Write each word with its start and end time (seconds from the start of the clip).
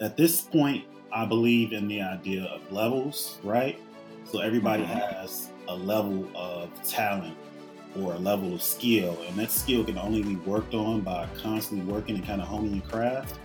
at 0.00 0.16
this 0.16 0.40
point, 0.40 0.84
I 1.12 1.24
believe 1.24 1.72
in 1.72 1.88
the 1.88 2.02
idea 2.02 2.44
of 2.44 2.70
levels, 2.70 3.38
right? 3.42 3.80
So 4.24 4.40
everybody 4.40 4.82
mm-hmm. 4.82 4.92
has 4.92 5.50
a 5.68 5.74
level 5.74 6.28
of 6.34 6.70
talent 6.82 7.36
or 7.98 8.14
a 8.14 8.18
level 8.18 8.54
of 8.54 8.62
skill, 8.62 9.16
and 9.26 9.36
that 9.38 9.50
skill 9.50 9.84
can 9.84 9.96
only 9.96 10.22
be 10.22 10.36
worked 10.36 10.74
on 10.74 11.00
by 11.00 11.26
constantly 11.40 11.90
working 11.90 12.16
and 12.16 12.26
kind 12.26 12.42
of 12.42 12.48
honing 12.48 12.74
your 12.74 12.84
craft. 12.84 13.38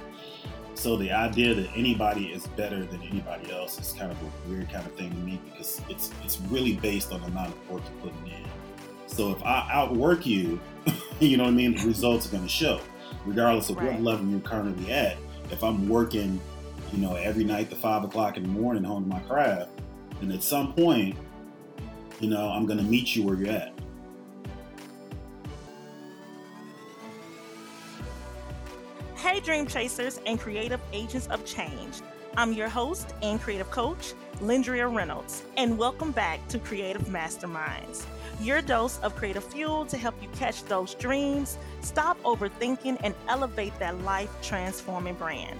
So 0.74 0.98
the 0.98 1.12
idea 1.12 1.54
that 1.54 1.70
anybody 1.76 2.28
is 2.28 2.48
better 2.48 2.84
than 2.84 3.02
anybody 3.04 3.52
else 3.52 3.80
is 3.80 3.94
kind 3.94 4.12
of 4.12 4.18
a 4.22 4.50
weird 4.50 4.70
kind 4.72 4.86
of 4.86 4.94
thing 4.94 5.12
to 5.12 5.18
me 5.18 5.40
because 5.46 5.80
it's 5.90 6.12
it's 6.24 6.40
really 6.50 6.74
based 6.78 7.12
on 7.12 7.22
the 7.22 7.28
amount 7.28 7.50
of 7.50 7.70
work 7.70 7.84
you're 7.84 8.12
putting 8.12 8.28
in. 8.28 8.44
So 9.06 9.32
if 9.32 9.44
I 9.44 9.68
outwork 9.72 10.26
you, 10.26 10.60
you 11.20 11.38
know 11.38 11.44
what 11.44 11.52
I 11.52 11.54
mean, 11.54 11.76
the 11.76 11.86
results 11.86 12.28
are 12.28 12.32
going 12.32 12.44
to 12.44 12.50
show, 12.50 12.82
regardless 13.26 13.70
of 13.70 13.78
right. 13.78 13.92
what 13.92 14.02
level 14.02 14.26
you're 14.26 14.40
currently 14.40 14.92
at. 14.92 15.18
If 15.52 15.64
I'm 15.64 15.90
working, 15.90 16.40
you 16.94 17.00
know, 17.00 17.16
every 17.16 17.44
night 17.44 17.70
to 17.70 17.76
five 17.76 18.04
o'clock 18.04 18.38
in 18.38 18.44
the 18.44 18.50
morning 18.50 18.84
honing 18.84 19.10
my 19.10 19.20
craft, 19.20 19.70
and 20.22 20.32
at 20.32 20.44
some 20.44 20.74
point, 20.74 21.18
you 22.20 22.30
know, 22.30 22.50
I'm 22.50 22.66
to 22.78 22.86
meet 22.86 23.16
you 23.16 23.24
where 23.24 23.36
you're 23.36 23.50
at. 23.50 23.74
Hey, 29.16 29.40
dream 29.40 29.68
chasers 29.68 30.20
and 30.26 30.40
creative 30.40 30.82
agents 30.94 31.28
of 31.28 31.46
change. 31.46 31.98
I'm 32.38 32.54
your 32.54 32.70
host 32.70 33.14
and 33.22 33.40
creative 33.40 33.70
coach, 33.72 34.14
Lindria 34.40 34.94
Reynolds, 34.94 35.44
and 35.58 35.78
welcome 35.78 36.12
back 36.12 36.48
to 36.48 36.60
Creative 36.60 37.04
Masterminds 37.04 38.06
your 38.42 38.62
dose 38.62 39.00
of 39.00 39.16
creative 39.16 39.44
fuel 39.44 39.86
to 39.86 39.98
help 39.98 40.16
you 40.22 40.28
catch 40.30 40.64
those 40.64 40.96
dreams, 40.96 41.58
stop 41.82 42.22
overthinking, 42.24 42.98
and 43.04 43.14
elevate 43.28 43.78
that 43.80 44.02
life 44.04 44.30
transforming 44.42 45.16
brand. 45.16 45.60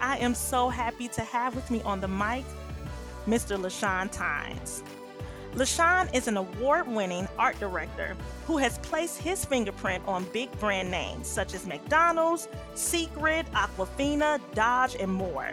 I 0.00 0.18
am 0.18 0.34
so 0.34 0.68
happy 0.68 1.08
to 1.08 1.22
have 1.22 1.54
with 1.54 1.70
me 1.70 1.80
on 1.82 2.00
the 2.00 2.08
mic 2.08 2.44
Mr. 3.26 3.56
LaShawn 3.56 4.10
Tynes. 4.10 4.82
LaShawn 5.54 6.12
is 6.12 6.26
an 6.26 6.36
award 6.36 6.88
winning 6.88 7.28
art 7.38 7.58
director 7.60 8.16
who 8.46 8.56
has 8.56 8.78
placed 8.78 9.20
his 9.20 9.44
fingerprint 9.44 10.02
on 10.06 10.24
big 10.32 10.50
brand 10.58 10.90
names 10.90 11.28
such 11.28 11.54
as 11.54 11.64
McDonald's, 11.64 12.48
Secret, 12.74 13.46
Aquafina, 13.52 14.40
Dodge, 14.54 14.96
and 14.96 15.12
more. 15.12 15.52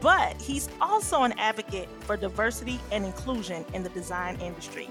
But 0.00 0.40
he's 0.40 0.68
also 0.80 1.22
an 1.22 1.32
advocate 1.38 1.88
for 2.00 2.16
diversity 2.16 2.80
and 2.90 3.04
inclusion 3.04 3.64
in 3.74 3.82
the 3.82 3.90
design 3.90 4.40
industry. 4.40 4.88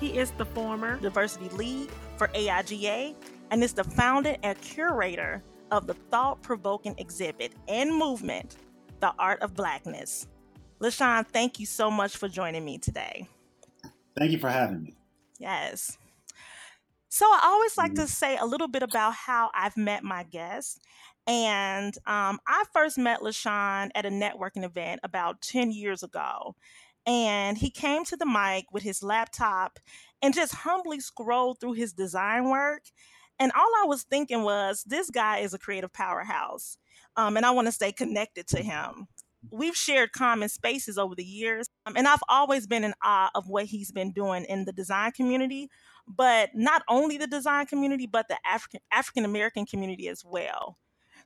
He 0.00 0.16
is 0.16 0.30
the 0.32 0.46
former 0.46 0.96
diversity 0.96 1.50
lead 1.50 1.90
for 2.16 2.28
AIGA 2.28 3.14
and 3.50 3.62
is 3.62 3.74
the 3.74 3.84
founder 3.84 4.34
and 4.42 4.58
curator 4.62 5.42
of 5.70 5.86
the 5.86 5.92
thought 5.92 6.40
provoking 6.40 6.94
exhibit 6.96 7.52
and 7.68 7.94
movement, 7.94 8.56
The 9.00 9.12
Art 9.18 9.42
of 9.42 9.54
Blackness. 9.54 10.26
LaShawn, 10.80 11.26
thank 11.28 11.60
you 11.60 11.66
so 11.66 11.90
much 11.90 12.16
for 12.16 12.28
joining 12.28 12.64
me 12.64 12.78
today. 12.78 13.28
Thank 14.16 14.32
you 14.32 14.38
for 14.38 14.48
having 14.48 14.82
me. 14.82 14.96
Yes. 15.38 15.98
So 17.10 17.26
I 17.26 17.40
always 17.44 17.76
like 17.76 17.94
to 17.94 18.06
say 18.06 18.38
a 18.38 18.46
little 18.46 18.68
bit 18.68 18.82
about 18.82 19.12
how 19.14 19.50
I've 19.54 19.76
met 19.76 20.02
my 20.02 20.22
guests. 20.22 20.80
And 21.26 21.94
um, 22.06 22.38
I 22.46 22.64
first 22.72 22.96
met 22.96 23.20
LaShawn 23.20 23.90
at 23.94 24.06
a 24.06 24.10
networking 24.10 24.64
event 24.64 25.00
about 25.04 25.42
10 25.42 25.72
years 25.72 26.02
ago 26.02 26.56
and 27.06 27.58
he 27.58 27.70
came 27.70 28.04
to 28.04 28.16
the 28.16 28.26
mic 28.26 28.66
with 28.72 28.82
his 28.82 29.02
laptop 29.02 29.78
and 30.22 30.34
just 30.34 30.54
humbly 30.54 31.00
scrolled 31.00 31.60
through 31.60 31.72
his 31.72 31.92
design 31.92 32.50
work. 32.50 32.82
And 33.38 33.52
all 33.52 33.70
I 33.82 33.86
was 33.86 34.02
thinking 34.02 34.42
was, 34.42 34.84
this 34.86 35.10
guy 35.10 35.38
is 35.38 35.54
a 35.54 35.58
creative 35.58 35.92
powerhouse, 35.92 36.76
um, 37.16 37.36
and 37.36 37.46
I 37.46 37.52
want 37.52 37.68
to 37.68 37.72
stay 37.72 37.90
connected 37.90 38.46
to 38.48 38.62
him. 38.62 39.08
We've 39.50 39.76
shared 39.76 40.12
common 40.12 40.50
spaces 40.50 40.98
over 40.98 41.14
the 41.14 41.24
years, 41.24 41.68
um, 41.86 41.96
and 41.96 42.06
I've 42.06 42.22
always 42.28 42.66
been 42.66 42.84
in 42.84 42.92
awe 43.02 43.30
of 43.34 43.48
what 43.48 43.64
he's 43.64 43.90
been 43.90 44.12
doing 44.12 44.44
in 44.44 44.66
the 44.66 44.72
design 44.72 45.12
community, 45.12 45.70
but 46.06 46.50
not 46.54 46.82
only 46.88 47.16
the 47.16 47.26
design 47.26 47.64
community, 47.64 48.06
but 48.06 48.28
the 48.28 48.36
African 48.46 48.80
African 48.92 49.24
American 49.24 49.64
community 49.64 50.08
as 50.08 50.22
well. 50.22 50.76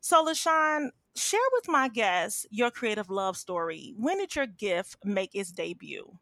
So, 0.00 0.24
LaShawn, 0.24 0.90
share 1.16 1.40
with 1.52 1.68
my 1.68 1.88
guests 1.88 2.46
your 2.50 2.70
creative 2.70 3.10
love 3.10 3.36
story. 3.36 3.94
When 3.96 4.18
did 4.18 4.34
your 4.34 4.46
gift 4.46 4.96
make 5.04 5.34
its 5.34 5.52
debut? 5.52 6.18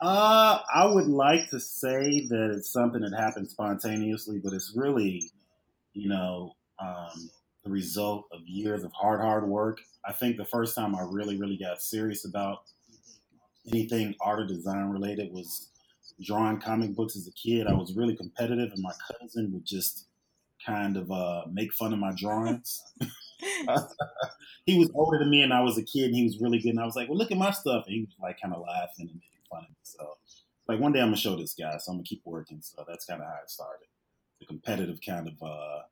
Uh, 0.00 0.60
I 0.72 0.86
would 0.86 1.08
like 1.08 1.50
to 1.50 1.58
say 1.58 2.26
that 2.28 2.54
it's 2.56 2.72
something 2.72 3.00
that 3.00 3.12
happened 3.18 3.50
spontaneously, 3.50 4.40
but 4.42 4.52
it's 4.52 4.72
really, 4.76 5.30
you 5.92 6.08
know, 6.08 6.52
um, 6.78 7.30
the 7.64 7.70
result 7.70 8.26
of 8.32 8.40
years 8.46 8.84
of 8.84 8.92
hard, 8.92 9.20
hard 9.20 9.48
work. 9.48 9.78
I 10.04 10.12
think 10.12 10.36
the 10.36 10.44
first 10.44 10.76
time 10.76 10.94
I 10.94 11.02
really, 11.02 11.36
really 11.36 11.56
got 11.56 11.82
serious 11.82 12.24
about 12.24 12.58
anything 13.66 14.14
art 14.20 14.40
or 14.40 14.46
design 14.46 14.88
related 14.90 15.32
was 15.32 15.70
drawing 16.22 16.60
comic 16.60 16.94
books 16.94 17.16
as 17.16 17.26
a 17.26 17.32
kid. 17.32 17.66
I 17.66 17.74
was 17.74 17.94
really 17.94 18.16
competitive, 18.16 18.72
and 18.72 18.82
my 18.82 18.92
cousin 19.10 19.52
would 19.52 19.64
just 19.64 20.06
kind 20.64 20.96
of 20.96 21.10
uh, 21.10 21.42
make 21.50 21.72
fun 21.72 21.92
of 21.92 21.98
my 21.98 22.12
drawings. 22.16 22.80
he 24.66 24.78
was 24.78 24.90
older 24.94 25.18
than 25.18 25.30
me, 25.30 25.42
and 25.42 25.52
I 25.52 25.60
was 25.60 25.78
a 25.78 25.82
kid, 25.82 26.06
and 26.06 26.14
he 26.14 26.24
was 26.24 26.40
really 26.40 26.58
good. 26.58 26.70
And 26.70 26.80
I 26.80 26.84
was 26.84 26.96
like, 26.96 27.08
"Well, 27.08 27.18
look 27.18 27.30
at 27.30 27.38
my 27.38 27.50
stuff." 27.50 27.84
And 27.86 27.94
he 27.94 28.00
was 28.00 28.14
like, 28.20 28.40
kind 28.40 28.54
of 28.54 28.62
laughing 28.62 29.08
and 29.08 29.14
making 29.14 29.44
fun 29.50 29.64
of 29.64 29.70
me. 29.70 29.76
So, 29.82 30.14
like 30.68 30.80
one 30.80 30.92
day 30.92 31.00
I'm 31.00 31.06
gonna 31.08 31.16
show 31.16 31.36
this 31.36 31.54
guy, 31.54 31.76
so 31.78 31.92
I'm 31.92 31.98
gonna 31.98 32.04
keep 32.04 32.22
working. 32.24 32.60
So 32.62 32.84
that's 32.86 33.04
kind 33.04 33.20
of 33.20 33.26
how 33.26 33.38
it 33.42 33.50
started. 33.50 33.86
The 34.40 34.46
competitive 34.46 34.98
kind 35.04 35.28
of 35.28 35.42
uh, 35.42 35.82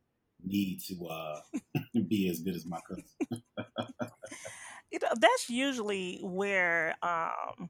need 0.45 0.81
to 0.89 1.07
uh, 1.07 1.41
be 2.09 2.29
as 2.29 2.41
good 2.41 2.55
as 2.55 2.67
my 2.67 2.81
cousin. 2.89 3.05
you 4.93 4.99
know 5.03 5.09
that's 5.21 5.51
usually 5.51 6.21
where 6.23 6.95
um, 7.03 7.69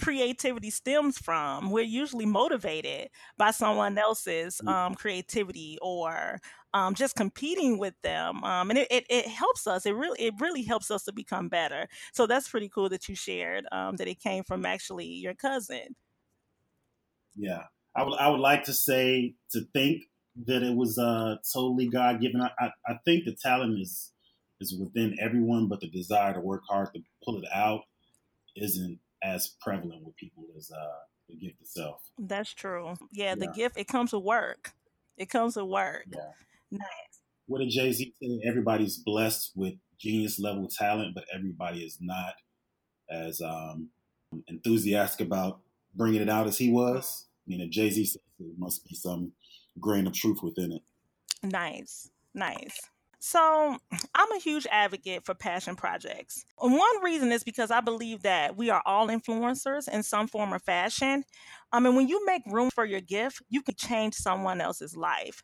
creativity 0.00 0.70
stems 0.70 1.18
from 1.18 1.70
we're 1.70 1.84
usually 1.84 2.26
motivated 2.26 3.08
by 3.36 3.50
someone 3.50 3.98
else's 3.98 4.60
um, 4.66 4.94
creativity 4.94 5.78
or 5.82 6.40
um, 6.76 6.94
just 6.94 7.16
competing 7.16 7.78
with 7.78 7.94
them 8.02 8.42
um, 8.44 8.70
and 8.70 8.78
it, 8.78 8.88
it, 8.90 9.06
it, 9.08 9.26
helps 9.26 9.66
us 9.66 9.86
it 9.86 9.94
really 9.94 10.20
it 10.20 10.34
really 10.40 10.62
helps 10.62 10.90
us 10.90 11.04
to 11.04 11.12
become 11.12 11.48
better 11.48 11.88
so 12.12 12.26
that's 12.26 12.48
pretty 12.48 12.68
cool 12.68 12.88
that 12.88 13.08
you 13.08 13.14
shared 13.14 13.64
um, 13.72 13.96
that 13.96 14.08
it 14.08 14.20
came 14.20 14.42
from 14.44 14.66
actually 14.66 15.06
your 15.06 15.34
cousin 15.34 15.94
yeah 17.34 17.62
I 17.94 18.02
would, 18.02 18.18
I 18.18 18.28
would 18.28 18.40
like 18.40 18.64
to 18.64 18.74
say 18.74 19.34
to 19.52 19.62
think 19.72 20.02
that 20.46 20.62
it 20.62 20.76
was 20.76 20.98
uh, 20.98 21.36
totally 21.52 21.88
god 21.88 22.20
given 22.20 22.40
I, 22.40 22.50
I, 22.58 22.70
I 22.86 22.98
think 23.04 23.24
the 23.24 23.34
talent 23.34 23.80
is 23.80 24.12
is 24.60 24.76
within 24.78 25.16
everyone, 25.20 25.68
but 25.68 25.80
the 25.80 25.88
desire 25.88 26.34
to 26.34 26.40
work 26.40 26.62
hard 26.68 26.88
to 26.94 27.00
pull 27.24 27.38
it 27.38 27.48
out 27.54 27.82
isn't 28.56 28.98
as 29.22 29.54
prevalent 29.60 30.04
with 30.04 30.16
people 30.16 30.44
as 30.56 30.70
uh, 30.70 30.98
the 31.28 31.36
gift 31.36 31.60
itself. 31.60 32.02
That's 32.18 32.52
true. 32.52 32.94
Yeah, 33.12 33.30
yeah, 33.30 33.34
the 33.34 33.48
gift 33.48 33.76
it 33.76 33.88
comes 33.88 34.12
with 34.12 34.22
work. 34.22 34.72
It 35.16 35.30
comes 35.30 35.56
with 35.56 35.66
work. 35.66 36.06
Yeah. 36.10 36.30
Nice. 36.70 36.82
What 37.46 37.60
did 37.60 37.70
Jay 37.70 37.92
Z 37.92 38.14
say? 38.20 38.40
Everybody's 38.44 38.98
blessed 38.98 39.52
with 39.54 39.74
genius 39.98 40.38
level 40.38 40.68
talent, 40.68 41.14
but 41.14 41.24
everybody 41.32 41.80
is 41.80 41.98
not 42.00 42.34
as 43.10 43.40
um, 43.40 43.88
enthusiastic 44.48 45.26
about 45.26 45.60
bringing 45.94 46.20
it 46.20 46.28
out 46.28 46.46
as 46.46 46.58
he 46.58 46.70
was. 46.70 47.26
I 47.46 47.50
mean, 47.50 47.60
if 47.60 47.70
Jay 47.70 47.90
Z 47.90 48.04
says 48.04 48.20
it, 48.40 48.58
must 48.58 48.84
be 48.84 48.94
some 48.94 49.32
grain 49.80 50.06
of 50.06 50.12
truth 50.12 50.38
within 50.42 50.72
it. 50.72 50.82
Nice, 51.42 52.10
nice. 52.34 52.80
So, 53.18 53.78
I'm 54.14 54.32
a 54.32 54.38
huge 54.38 54.66
advocate 54.70 55.24
for 55.24 55.34
passion 55.34 55.74
projects. 55.74 56.44
One 56.58 57.02
reason 57.02 57.32
is 57.32 57.42
because 57.42 57.70
I 57.70 57.80
believe 57.80 58.22
that 58.22 58.56
we 58.56 58.70
are 58.70 58.82
all 58.84 59.08
influencers 59.08 59.88
in 59.88 60.02
some 60.02 60.28
form 60.28 60.52
or 60.52 60.58
fashion. 60.58 61.24
I 61.72 61.80
mean, 61.80 61.96
when 61.96 62.08
you 62.08 62.24
make 62.26 62.42
room 62.46 62.70
for 62.70 62.84
your 62.84 63.00
gift, 63.00 63.42
you 63.48 63.62
can 63.62 63.74
change 63.74 64.14
someone 64.14 64.60
else's 64.60 64.96
life. 64.96 65.42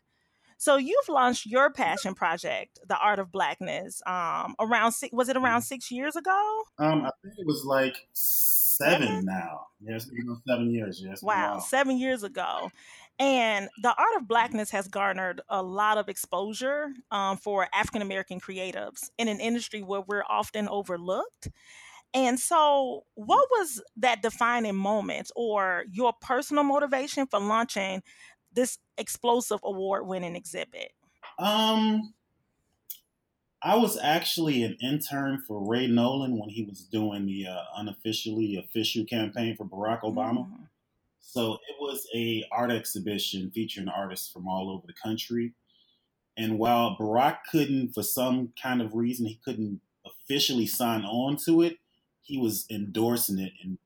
So 0.63 0.77
you've 0.77 1.09
launched 1.09 1.45
your 1.45 1.71
passion 1.71 2.15
project, 2.15 2.79
the 2.87 2.97
Art 2.97 3.19
of 3.19 3.33
Blackness, 3.33 4.01
um, 4.05 4.55
around 4.61 4.93
six, 4.93 5.11
was 5.11 5.27
it 5.27 5.35
around 5.35 5.59
mm-hmm. 5.59 5.65
six 5.65 5.91
years 5.91 6.15
ago? 6.15 6.63
Um, 6.79 7.01
I 7.01 7.09
think 7.21 7.35
it 7.37 7.45
was 7.45 7.65
like 7.65 7.97
seven 8.13 9.25
now. 9.25 9.67
Yes, 9.81 10.09
seven 10.47 10.73
years. 10.73 11.03
Yes. 11.05 11.21
Wow, 11.21 11.59
seven 11.59 11.97
years 11.97 12.23
ago. 12.23 12.71
And 13.19 13.67
the 13.81 13.89
art 13.89 14.15
of 14.15 14.25
blackness 14.25 14.71
has 14.71 14.87
garnered 14.87 15.41
a 15.49 15.61
lot 15.61 15.97
of 15.97 16.07
exposure 16.07 16.93
um, 17.11 17.35
for 17.35 17.67
African 17.73 18.01
American 18.01 18.39
creatives 18.39 19.09
in 19.17 19.27
an 19.27 19.41
industry 19.41 19.83
where 19.83 20.01
we're 20.07 20.23
often 20.29 20.69
overlooked. 20.69 21.49
And 22.13 22.39
so, 22.39 23.03
what 23.15 23.49
was 23.51 23.81
that 23.97 24.21
defining 24.21 24.75
moment 24.77 25.29
or 25.35 25.83
your 25.91 26.13
personal 26.21 26.63
motivation 26.63 27.27
for 27.27 27.41
launching 27.41 28.01
this 28.53 28.77
explosive 28.97 29.59
award 29.63 30.05
winning 30.07 30.35
exhibit? 30.35 30.91
Um, 31.39 32.13
I 33.61 33.77
was 33.77 33.97
actually 33.97 34.63
an 34.63 34.77
intern 34.81 35.41
for 35.47 35.65
Ray 35.65 35.87
Noland 35.87 36.37
when 36.37 36.49
he 36.49 36.63
was 36.63 36.81
doing 36.81 37.25
the 37.25 37.47
uh, 37.47 37.63
unofficially 37.77 38.57
official 38.57 39.05
campaign 39.05 39.55
for 39.55 39.65
Barack 39.65 40.01
Obama. 40.01 40.45
Mm-hmm. 40.45 40.63
So 41.21 41.53
it 41.53 41.75
was 41.79 42.05
a 42.13 42.45
art 42.51 42.71
exhibition 42.71 43.49
featuring 43.51 43.87
artists 43.87 44.31
from 44.31 44.47
all 44.47 44.69
over 44.69 44.85
the 44.85 44.93
country. 44.93 45.53
And 46.35 46.59
while 46.59 46.97
Barack 46.99 47.39
couldn't, 47.49 47.93
for 47.93 48.03
some 48.03 48.53
kind 48.61 48.81
of 48.81 48.93
reason, 48.93 49.27
he 49.27 49.39
couldn't 49.43 49.79
officially 50.05 50.67
sign 50.67 51.03
on 51.05 51.37
to 51.45 51.61
it, 51.61 51.77
he 52.21 52.37
was 52.37 52.65
endorsing 52.69 53.39
it 53.39 53.53
and 53.63 53.77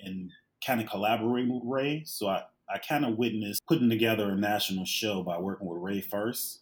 and 0.00 0.30
kind 0.64 0.80
of 0.80 0.88
collaborating 0.88 1.52
with 1.52 1.62
Ray. 1.64 2.02
So 2.06 2.28
I, 2.28 2.44
I 2.72 2.78
kind 2.78 3.04
of 3.04 3.16
witnessed 3.16 3.66
putting 3.66 3.88
together 3.88 4.30
a 4.30 4.36
national 4.36 4.84
show 4.84 5.22
by 5.22 5.38
working 5.38 5.66
with 5.66 5.80
Ray 5.80 6.00
first. 6.00 6.60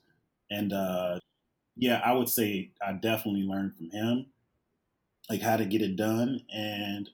And 0.51 0.73
uh, 0.73 1.19
yeah, 1.77 2.01
I 2.05 2.13
would 2.13 2.29
say 2.29 2.71
I 2.85 2.93
definitely 2.93 3.43
learned 3.43 3.77
from 3.77 3.91
him, 3.91 4.27
like 5.29 5.43
how 5.43 5.57
to 5.57 5.65
get 5.65 5.83
it 5.83 5.97
done. 5.97 6.43
And 6.53 7.11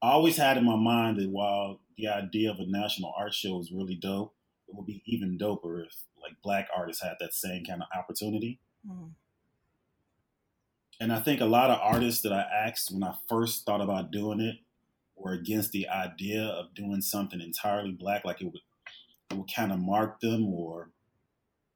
I 0.00 0.12
always 0.12 0.36
had 0.36 0.56
in 0.56 0.64
my 0.64 0.76
mind 0.76 1.18
that 1.18 1.28
while 1.28 1.80
the 1.96 2.08
idea 2.08 2.50
of 2.50 2.60
a 2.60 2.66
national 2.66 3.12
art 3.16 3.34
show 3.34 3.58
is 3.58 3.72
really 3.72 3.96
dope, 3.96 4.34
it 4.68 4.74
would 4.74 4.86
be 4.86 5.02
even 5.06 5.38
doper 5.38 5.84
if 5.84 5.92
like 6.22 6.40
black 6.42 6.68
artists 6.76 7.02
had 7.02 7.14
that 7.20 7.34
same 7.34 7.64
kind 7.64 7.82
of 7.82 7.88
opportunity. 7.98 8.60
Mm. 8.88 9.10
And 11.00 11.12
I 11.12 11.20
think 11.20 11.40
a 11.40 11.46
lot 11.46 11.70
of 11.70 11.78
artists 11.80 12.22
that 12.22 12.32
I 12.32 12.42
asked 12.42 12.92
when 12.92 13.02
I 13.02 13.14
first 13.28 13.64
thought 13.64 13.80
about 13.80 14.10
doing 14.10 14.40
it 14.40 14.56
were 15.20 15.32
against 15.32 15.72
the 15.72 15.88
idea 15.88 16.42
of 16.42 16.74
doing 16.74 17.00
something 17.00 17.40
entirely 17.40 17.92
black, 17.92 18.24
like 18.24 18.40
it 18.40 18.46
would 18.46 18.60
it 19.30 19.36
would 19.36 19.52
kind 19.54 19.72
of 19.72 19.78
mark 19.78 20.20
them 20.20 20.46
or 20.46 20.90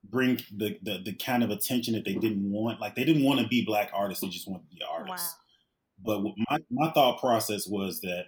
bring 0.04 0.40
the, 0.56 0.78
the, 0.82 1.02
the 1.04 1.12
kind 1.12 1.44
of 1.44 1.50
attention 1.50 1.94
that 1.94 2.04
they 2.04 2.14
didn't 2.14 2.50
want. 2.50 2.80
Like 2.80 2.94
they 2.94 3.04
didn't 3.04 3.24
want 3.24 3.40
to 3.40 3.48
be 3.48 3.64
black 3.64 3.90
artists; 3.92 4.22
they 4.22 4.28
just 4.28 4.48
wanted 4.48 4.68
to 4.70 4.76
be 4.76 4.82
artists. 4.90 5.36
Wow. 6.02 6.22
But 6.24 6.34
my 6.50 6.58
my 6.70 6.90
thought 6.92 7.20
process 7.20 7.66
was 7.68 8.00
that 8.00 8.26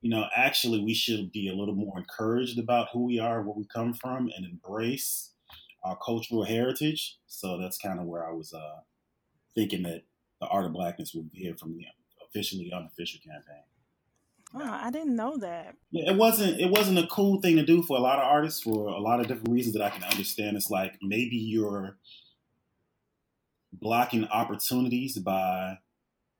you 0.00 0.10
know 0.10 0.26
actually 0.34 0.82
we 0.82 0.94
should 0.94 1.32
be 1.32 1.48
a 1.48 1.54
little 1.54 1.74
more 1.74 1.98
encouraged 1.98 2.58
about 2.58 2.88
who 2.92 3.04
we 3.04 3.18
are, 3.18 3.42
where 3.42 3.54
we 3.56 3.66
come 3.66 3.92
from, 3.94 4.30
and 4.34 4.46
embrace 4.46 5.30
our 5.82 5.96
cultural 5.96 6.44
heritage. 6.44 7.18
So 7.26 7.58
that's 7.58 7.78
kind 7.78 8.00
of 8.00 8.06
where 8.06 8.26
I 8.26 8.32
was 8.32 8.52
uh, 8.52 8.80
thinking 9.54 9.82
that 9.82 10.02
the 10.40 10.46
art 10.46 10.66
of 10.66 10.72
blackness 10.72 11.14
would 11.14 11.30
be 11.30 11.40
here 11.40 11.56
from 11.56 11.76
the 11.76 11.84
officially 12.26 12.72
unofficial 12.72 13.20
campaign. 13.20 13.64
Wow, 14.52 14.80
I 14.82 14.90
didn't 14.90 15.16
know 15.16 15.36
that. 15.38 15.76
Yeah, 15.90 16.10
it 16.12 16.16
wasn't 16.16 16.60
it 16.60 16.70
wasn't 16.70 16.98
a 16.98 17.06
cool 17.06 17.40
thing 17.40 17.56
to 17.56 17.64
do 17.64 17.82
for 17.82 17.96
a 17.96 18.00
lot 18.00 18.18
of 18.18 18.24
artists 18.24 18.62
for 18.62 18.88
a 18.88 19.00
lot 19.00 19.20
of 19.20 19.26
different 19.26 19.50
reasons 19.50 19.74
that 19.74 19.82
I 19.82 19.90
can 19.90 20.04
understand. 20.04 20.56
It's 20.56 20.70
like 20.70 20.98
maybe 21.00 21.36
you're 21.36 21.96
blocking 23.72 24.26
opportunities 24.26 25.16
by 25.18 25.78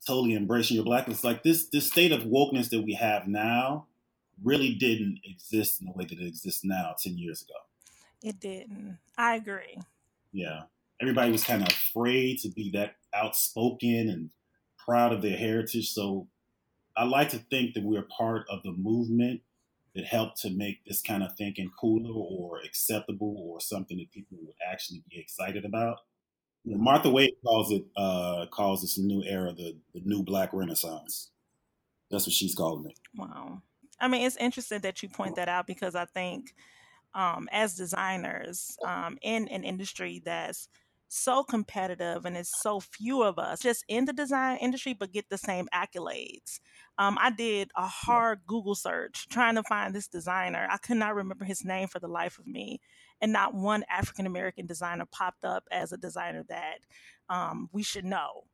totally 0.06 0.34
embracing 0.34 0.76
your 0.76 0.84
blackness. 0.84 1.24
Like 1.24 1.42
this 1.42 1.68
this 1.68 1.86
state 1.86 2.12
of 2.12 2.22
wokeness 2.22 2.68
that 2.70 2.82
we 2.82 2.94
have 2.94 3.26
now 3.26 3.86
really 4.42 4.74
didn't 4.74 5.20
exist 5.24 5.80
in 5.80 5.86
the 5.86 5.92
way 5.92 6.04
that 6.04 6.18
it 6.18 6.26
exists 6.26 6.64
now 6.64 6.94
10 7.00 7.16
years 7.16 7.42
ago. 7.42 7.54
It 8.22 8.40
didn't. 8.40 8.98
I 9.16 9.36
agree. 9.36 9.78
Yeah. 10.32 10.62
Everybody 11.00 11.32
was 11.32 11.44
kind 11.44 11.62
of 11.62 11.68
afraid 11.68 12.38
to 12.40 12.48
be 12.48 12.70
that 12.72 12.96
outspoken 13.14 14.08
and 14.08 14.30
proud 14.78 15.12
of 15.12 15.22
their 15.22 15.36
heritage. 15.36 15.90
So 15.90 16.28
I 16.96 17.04
like 17.04 17.30
to 17.30 17.38
think 17.38 17.74
that 17.74 17.82
we're 17.82 18.02
part 18.02 18.46
of 18.50 18.62
the 18.62 18.72
movement 18.72 19.40
that 19.94 20.04
helped 20.04 20.40
to 20.40 20.50
make 20.50 20.84
this 20.86 21.02
kind 21.02 21.22
of 21.22 21.34
thinking 21.36 21.70
cooler 21.78 22.12
or 22.12 22.60
acceptable 22.64 23.36
or 23.38 23.60
something 23.60 23.98
that 23.98 24.10
people 24.10 24.38
would 24.40 24.56
actually 24.70 25.02
be 25.10 25.18
excited 25.18 25.64
about. 25.64 25.98
Martha 26.64 27.10
Wade 27.10 27.34
calls 27.44 27.72
it 27.72 27.84
uh, 27.96 28.46
calls 28.50 28.82
this 28.82 28.96
new 28.96 29.22
era 29.24 29.52
the 29.52 29.76
the 29.94 30.00
new 30.04 30.22
Black 30.22 30.50
Renaissance. 30.52 31.30
That's 32.10 32.26
what 32.26 32.32
she's 32.32 32.54
calling 32.54 32.90
it. 32.90 32.98
Wow. 33.16 33.62
I 33.98 34.08
mean, 34.08 34.26
it's 34.26 34.36
interesting 34.36 34.80
that 34.80 35.02
you 35.02 35.08
point 35.08 35.36
that 35.36 35.48
out 35.48 35.66
because 35.66 35.94
I 35.94 36.04
think 36.04 36.54
um, 37.14 37.48
as 37.52 37.74
designers 37.74 38.76
um, 38.86 39.18
in 39.22 39.48
an 39.48 39.64
industry 39.64 40.22
that's 40.24 40.68
so 41.14 41.44
competitive 41.44 42.24
and 42.24 42.36
it's 42.36 42.60
so 42.62 42.80
few 42.80 43.22
of 43.22 43.38
us 43.38 43.60
just 43.60 43.84
in 43.86 44.06
the 44.06 44.12
design 44.12 44.56
industry 44.58 44.94
but 44.94 45.12
get 45.12 45.28
the 45.28 45.38
same 45.38 45.68
accolades. 45.74 46.60
Um, 46.98 47.18
i 47.20 47.30
did 47.30 47.70
a 47.76 47.86
hard 47.86 48.40
google 48.46 48.74
search 48.74 49.28
trying 49.28 49.56
to 49.56 49.62
find 49.62 49.94
this 49.94 50.08
designer. 50.08 50.66
I 50.70 50.78
could 50.78 50.96
not 50.96 51.14
remember 51.14 51.44
his 51.44 51.64
name 51.64 51.88
for 51.88 51.98
the 51.98 52.08
life 52.08 52.38
of 52.38 52.46
me 52.46 52.80
and 53.20 53.32
not 53.32 53.54
one 53.54 53.84
african 53.90 54.26
american 54.26 54.66
designer 54.66 55.06
popped 55.10 55.44
up 55.44 55.64
as 55.70 55.92
a 55.92 55.98
designer 55.98 56.44
that 56.48 56.78
um, 57.28 57.68
we 57.72 57.82
should 57.82 58.04
know. 58.04 58.44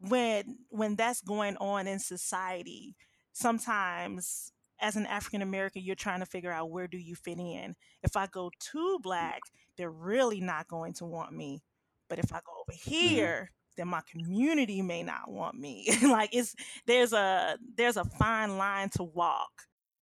When 0.00 0.58
when 0.70 0.96
that's 0.96 1.20
going 1.20 1.56
on 1.58 1.86
in 1.86 1.98
society 1.98 2.96
sometimes 3.32 4.52
as 4.80 4.96
an 4.96 5.06
African 5.06 5.42
American, 5.42 5.82
you're 5.82 5.94
trying 5.94 6.20
to 6.20 6.26
figure 6.26 6.52
out 6.52 6.70
where 6.70 6.88
do 6.88 6.98
you 6.98 7.14
fit 7.14 7.38
in. 7.38 7.74
If 8.02 8.16
I 8.16 8.26
go 8.26 8.50
too 8.58 8.98
black, 9.02 9.40
they're 9.76 9.90
really 9.90 10.40
not 10.40 10.68
going 10.68 10.94
to 10.94 11.04
want 11.04 11.32
me. 11.32 11.62
But 12.08 12.18
if 12.18 12.32
I 12.32 12.38
go 12.38 12.52
over 12.60 12.76
mm-hmm. 12.76 12.90
here, 12.90 13.36
mm-hmm. 13.36 13.72
then 13.76 13.88
my 13.88 14.02
community 14.10 14.82
may 14.82 15.02
not 15.02 15.30
want 15.30 15.58
me. 15.58 15.88
like 16.02 16.34
it's 16.34 16.54
there's 16.86 17.12
a 17.12 17.58
there's 17.76 17.96
a 17.96 18.04
fine 18.04 18.58
line 18.58 18.90
to 18.90 19.04
walk 19.04 19.62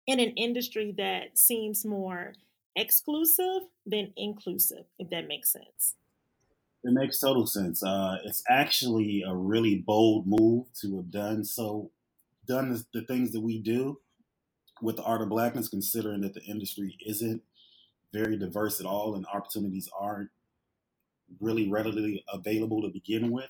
in 0.07 0.19
an 0.19 0.31
industry 0.31 0.93
that 0.97 1.37
seems 1.37 1.85
more 1.85 2.33
exclusive 2.75 3.63
than 3.85 4.13
inclusive, 4.17 4.85
if 4.99 5.09
that 5.09 5.27
makes 5.27 5.51
sense. 5.51 5.95
It 6.83 6.93
makes 6.93 7.19
total 7.19 7.47
sense. 7.47 7.81
Uh, 7.81 8.17
it's 8.23 8.43
actually 8.47 9.23
a 9.27 9.33
really 9.33 9.75
bold 9.75 10.27
move 10.27 10.65
to 10.81 10.97
have 10.97 11.09
done 11.09 11.43
so, 11.43 11.89
done 12.47 12.71
the, 12.71 12.85
the 12.93 13.05
things 13.07 13.31
that 13.31 13.41
we 13.41 13.57
do 13.57 13.99
with 14.81 14.97
the 14.97 15.03
art 15.03 15.21
of 15.21 15.29
blackness, 15.29 15.69
considering 15.69 16.21
that 16.21 16.33
the 16.33 16.43
industry 16.43 16.97
isn't 17.05 17.41
very 18.13 18.37
diverse 18.37 18.79
at 18.79 18.85
all 18.85 19.15
and 19.15 19.25
opportunities 19.33 19.89
aren't 19.99 20.29
really 21.39 21.69
readily 21.69 22.23
available 22.31 22.81
to 22.81 22.89
begin 22.89 23.31
with. 23.31 23.49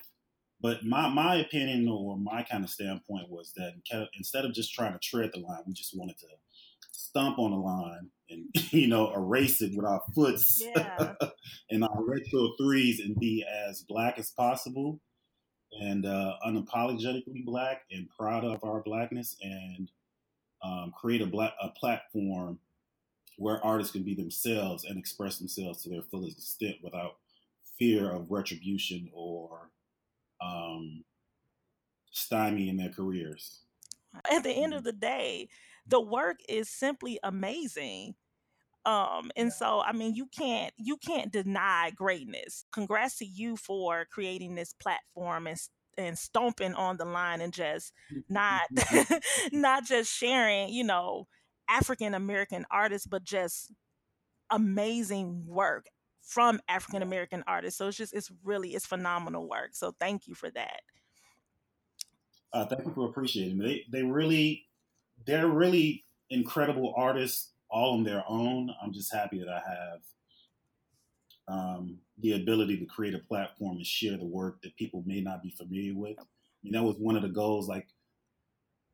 But 0.60 0.84
my, 0.84 1.08
my 1.08 1.36
opinion 1.36 1.88
or 1.88 2.16
my 2.16 2.42
kind 2.42 2.64
of 2.64 2.70
standpoint 2.70 3.28
was 3.28 3.52
that 3.56 3.74
instead 4.16 4.44
of 4.44 4.54
just 4.54 4.72
trying 4.72 4.92
to 4.92 4.98
tread 4.98 5.30
the 5.34 5.40
line, 5.40 5.62
we 5.66 5.74
just 5.74 5.96
wanted 5.96 6.18
to 6.18 6.26
stomp 6.92 7.38
on 7.38 7.50
the 7.50 7.56
line 7.56 8.10
and 8.30 8.46
you 8.72 8.88
know 8.88 9.12
erase 9.14 9.62
it 9.62 9.76
with 9.76 9.84
our 9.84 10.02
foots 10.14 10.62
yeah. 10.64 11.14
and 11.70 11.84
our 11.84 12.04
retro 12.04 12.52
threes 12.58 13.00
and 13.00 13.18
be 13.20 13.44
as 13.68 13.82
black 13.82 14.18
as 14.18 14.30
possible 14.30 15.00
and 15.80 16.06
uh, 16.06 16.32
unapologetically 16.46 17.44
black 17.44 17.82
and 17.90 18.08
proud 18.18 18.44
of 18.44 18.64
our 18.64 18.80
blackness 18.82 19.36
and 19.42 19.90
um, 20.62 20.92
create 20.96 21.22
a, 21.22 21.26
black, 21.26 21.52
a 21.62 21.68
platform 21.68 22.58
where 23.38 23.64
artists 23.64 23.92
can 23.92 24.02
be 24.02 24.14
themselves 24.14 24.84
and 24.84 24.98
express 24.98 25.38
themselves 25.38 25.82
to 25.82 25.90
their 25.90 26.02
fullest 26.02 26.38
extent 26.38 26.76
without 26.82 27.16
fear 27.78 28.10
of 28.10 28.30
retribution 28.30 29.10
or 29.12 29.70
um, 30.40 31.04
stymie 32.10 32.74
their 32.76 32.90
careers. 32.90 33.60
At 34.30 34.42
the 34.42 34.50
end 34.50 34.72
of 34.72 34.84
the 34.84 34.92
day, 34.92 35.48
the 35.86 36.00
work 36.00 36.38
is 36.48 36.70
simply 36.70 37.18
amazing. 37.22 38.14
Um, 38.84 39.30
and 39.36 39.52
so 39.52 39.82
I 39.84 39.92
mean 39.92 40.14
you 40.14 40.26
can't 40.26 40.72
you 40.76 40.96
can't 40.96 41.32
deny 41.32 41.90
greatness. 41.94 42.64
Congrats 42.72 43.18
to 43.18 43.26
you 43.26 43.56
for 43.56 44.06
creating 44.10 44.54
this 44.54 44.72
platform 44.74 45.48
and 45.48 45.58
and 45.98 46.18
stomping 46.18 46.74
on 46.74 46.96
the 46.96 47.04
line 47.04 47.40
and 47.40 47.52
just 47.52 47.92
mm, 48.12 48.22
not 48.28 48.62
mm, 48.74 49.06
mm. 49.06 49.20
not 49.52 49.84
just 49.84 50.12
sharing, 50.12 50.68
you 50.68 50.84
know, 50.84 51.26
African 51.68 52.14
American 52.14 52.66
artists, 52.70 53.06
but 53.06 53.24
just 53.24 53.72
amazing 54.50 55.44
work 55.46 55.86
from 56.22 56.60
African 56.68 57.02
American 57.02 57.44
artists. 57.46 57.78
So 57.78 57.88
it's 57.88 57.96
just 57.96 58.14
it's 58.14 58.30
really 58.44 58.74
it's 58.74 58.86
phenomenal 58.86 59.48
work. 59.48 59.70
So 59.74 59.94
thank 59.98 60.26
you 60.26 60.34
for 60.34 60.50
that. 60.50 60.80
Uh, 62.52 62.66
thank 62.66 62.84
you 62.84 62.92
for 62.92 63.08
appreciating. 63.08 63.58
They 63.58 63.84
they 63.90 64.02
really 64.02 64.66
they're 65.26 65.48
really 65.48 66.04
incredible 66.30 66.94
artists 66.96 67.52
all 67.68 67.94
on 67.94 68.04
their 68.04 68.24
own. 68.28 68.70
I'm 68.82 68.92
just 68.92 69.12
happy 69.12 69.38
that 69.38 69.48
I 69.48 69.60
have 69.68 70.00
um, 71.48 71.98
the 72.18 72.32
ability 72.32 72.78
to 72.78 72.86
create 72.86 73.14
a 73.14 73.18
platform 73.18 73.76
and 73.76 73.86
share 73.86 74.16
the 74.16 74.24
work 74.24 74.62
that 74.62 74.76
people 74.76 75.02
may 75.06 75.20
not 75.20 75.42
be 75.42 75.50
familiar 75.50 75.94
with. 75.94 76.18
I 76.18 76.24
mean, 76.62 76.72
that 76.72 76.82
was 76.82 76.96
one 76.98 77.16
of 77.16 77.22
the 77.22 77.28
goals. 77.28 77.68
Like, 77.68 77.86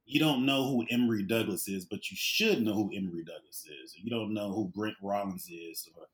you 0.04 0.21
don't 0.21 0.44
know 0.44 0.64
who 0.64 0.87
Emory 0.90 1.23
Douglas 1.23 1.68
is, 1.68 1.85
but 1.85 2.11
you 2.11 2.16
should 2.18 2.62
know 2.62 2.75
who 2.75 2.92
Emory 2.94 3.25
Douglas 3.25 3.66
is. 3.85 3.94
You 3.97 4.11
don't 4.11 4.35
know 4.35 4.52
who 4.52 4.73
Brent 4.75 4.97
Rollins 5.02 5.49
is, 5.49 5.88
or 5.97 6.09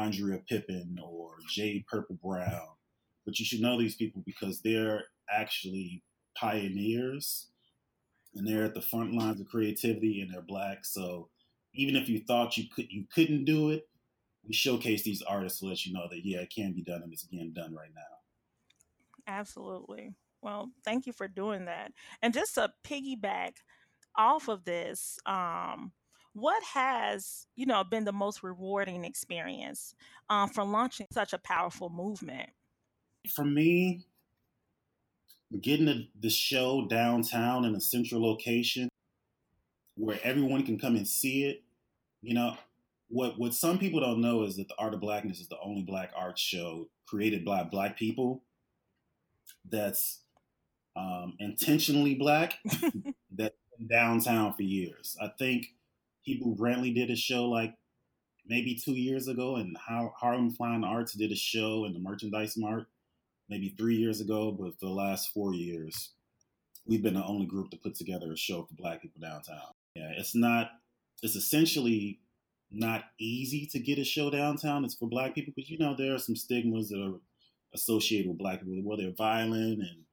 Andrea 0.00 0.40
Pippin, 0.48 0.98
or 1.02 1.32
Jay 1.48 1.84
Purple 1.88 2.18
Brown, 2.22 2.68
but 3.26 3.38
you 3.38 3.44
should 3.44 3.60
know 3.60 3.78
these 3.78 3.96
people 3.96 4.22
because 4.24 4.60
they're 4.60 5.04
actually 5.30 6.02
pioneers 6.36 7.48
and 8.34 8.46
they're 8.46 8.64
at 8.64 8.74
the 8.74 8.80
front 8.80 9.12
lines 9.12 9.40
of 9.40 9.48
creativity 9.48 10.22
and 10.22 10.32
they're 10.32 10.40
black. 10.42 10.84
So 10.84 11.28
even 11.74 11.96
if 11.96 12.08
you 12.08 12.20
thought 12.20 12.56
you 12.56 12.64
could 12.74 12.90
you 12.90 13.04
couldn't 13.14 13.44
do 13.44 13.70
it, 13.70 13.88
we 14.46 14.52
showcase 14.52 15.02
these 15.02 15.22
artists 15.22 15.60
to 15.60 15.66
let 15.66 15.86
you 15.86 15.92
know 15.92 16.06
that 16.10 16.24
yeah, 16.24 16.38
it 16.38 16.52
can 16.54 16.72
be 16.72 16.82
done 16.82 17.02
and 17.02 17.12
it's 17.12 17.24
being 17.24 17.52
done 17.52 17.74
right 17.74 17.92
now. 17.94 18.02
Absolutely. 19.26 20.14
Well, 20.40 20.70
thank 20.84 21.06
you 21.06 21.12
for 21.12 21.28
doing 21.28 21.66
that. 21.66 21.92
And 22.20 22.34
just 22.34 22.56
to 22.56 22.70
piggyback 22.84 23.52
off 24.16 24.48
of 24.48 24.64
this, 24.64 25.18
um, 25.26 25.92
what 26.34 26.62
has 26.74 27.46
you 27.54 27.66
know 27.66 27.84
been 27.84 28.04
the 28.04 28.12
most 28.12 28.42
rewarding 28.42 29.04
experience 29.04 29.94
um, 30.28 30.48
for 30.48 30.64
launching 30.64 31.06
such 31.10 31.32
a 31.32 31.38
powerful 31.38 31.90
movement? 31.90 32.50
For 33.34 33.44
me, 33.44 34.04
getting 35.60 35.86
the, 35.86 36.08
the 36.18 36.30
show 36.30 36.86
downtown 36.88 37.64
in 37.64 37.74
a 37.74 37.80
central 37.80 38.22
location 38.22 38.88
where 39.96 40.18
everyone 40.24 40.64
can 40.64 40.78
come 40.78 40.96
and 40.96 41.06
see 41.06 41.44
it. 41.44 41.62
You 42.22 42.34
know, 42.34 42.56
what 43.12 43.38
what 43.38 43.52
some 43.52 43.78
people 43.78 44.00
don't 44.00 44.22
know 44.22 44.42
is 44.42 44.56
that 44.56 44.68
the 44.68 44.74
Art 44.78 44.94
of 44.94 45.00
Blackness 45.00 45.38
is 45.38 45.48
the 45.48 45.58
only 45.62 45.82
black 45.82 46.10
art 46.16 46.38
show 46.38 46.88
created 47.06 47.44
by 47.44 47.62
black 47.62 47.98
people 47.98 48.42
that's 49.68 50.20
um, 50.96 51.34
intentionally 51.38 52.14
black 52.14 52.54
that's 53.30 53.54
been 53.78 53.88
downtown 53.90 54.54
for 54.54 54.62
years. 54.62 55.14
I 55.20 55.30
think 55.38 55.66
Hebru 56.26 56.56
Brantley 56.56 56.94
did 56.94 57.10
a 57.10 57.16
show 57.16 57.44
like 57.44 57.74
maybe 58.46 58.74
two 58.82 58.94
years 58.94 59.28
ago, 59.28 59.56
and 59.56 59.76
Harlem 59.76 60.50
Fine 60.50 60.82
Arts 60.82 61.12
did 61.12 61.32
a 61.32 61.36
show 61.36 61.84
in 61.84 61.92
the 61.92 62.00
Merchandise 62.00 62.56
Mart 62.56 62.86
maybe 63.50 63.74
three 63.76 63.96
years 63.96 64.22
ago. 64.22 64.52
But 64.52 64.80
for 64.80 64.86
the 64.86 64.92
last 64.92 65.34
four 65.34 65.52
years, 65.52 66.12
we've 66.86 67.02
been 67.02 67.14
the 67.14 67.24
only 67.24 67.46
group 67.46 67.70
to 67.72 67.76
put 67.76 67.94
together 67.94 68.32
a 68.32 68.36
show 68.38 68.62
for 68.62 68.74
Black 68.74 69.02
people 69.02 69.20
downtown. 69.20 69.74
Yeah, 69.94 70.12
it's 70.16 70.34
not. 70.34 70.70
It's 71.22 71.36
essentially 71.36 72.20
not 72.72 73.04
easy 73.18 73.66
to 73.66 73.78
get 73.78 73.98
a 73.98 74.04
show 74.04 74.30
downtown. 74.30 74.84
It's 74.84 74.94
for 74.94 75.08
Black 75.08 75.34
people 75.34 75.52
because 75.54 75.70
you 75.70 75.78
know 75.78 75.94
there 75.96 76.14
are 76.14 76.18
some 76.18 76.36
stigmas 76.36 76.88
that 76.88 77.00
are 77.00 77.18
associated 77.74 78.28
with 78.28 78.38
Black 78.38 78.60
people, 78.60 78.74
where 78.82 78.96
they're 78.96 79.12
violent 79.12 79.80
and 79.80 80.04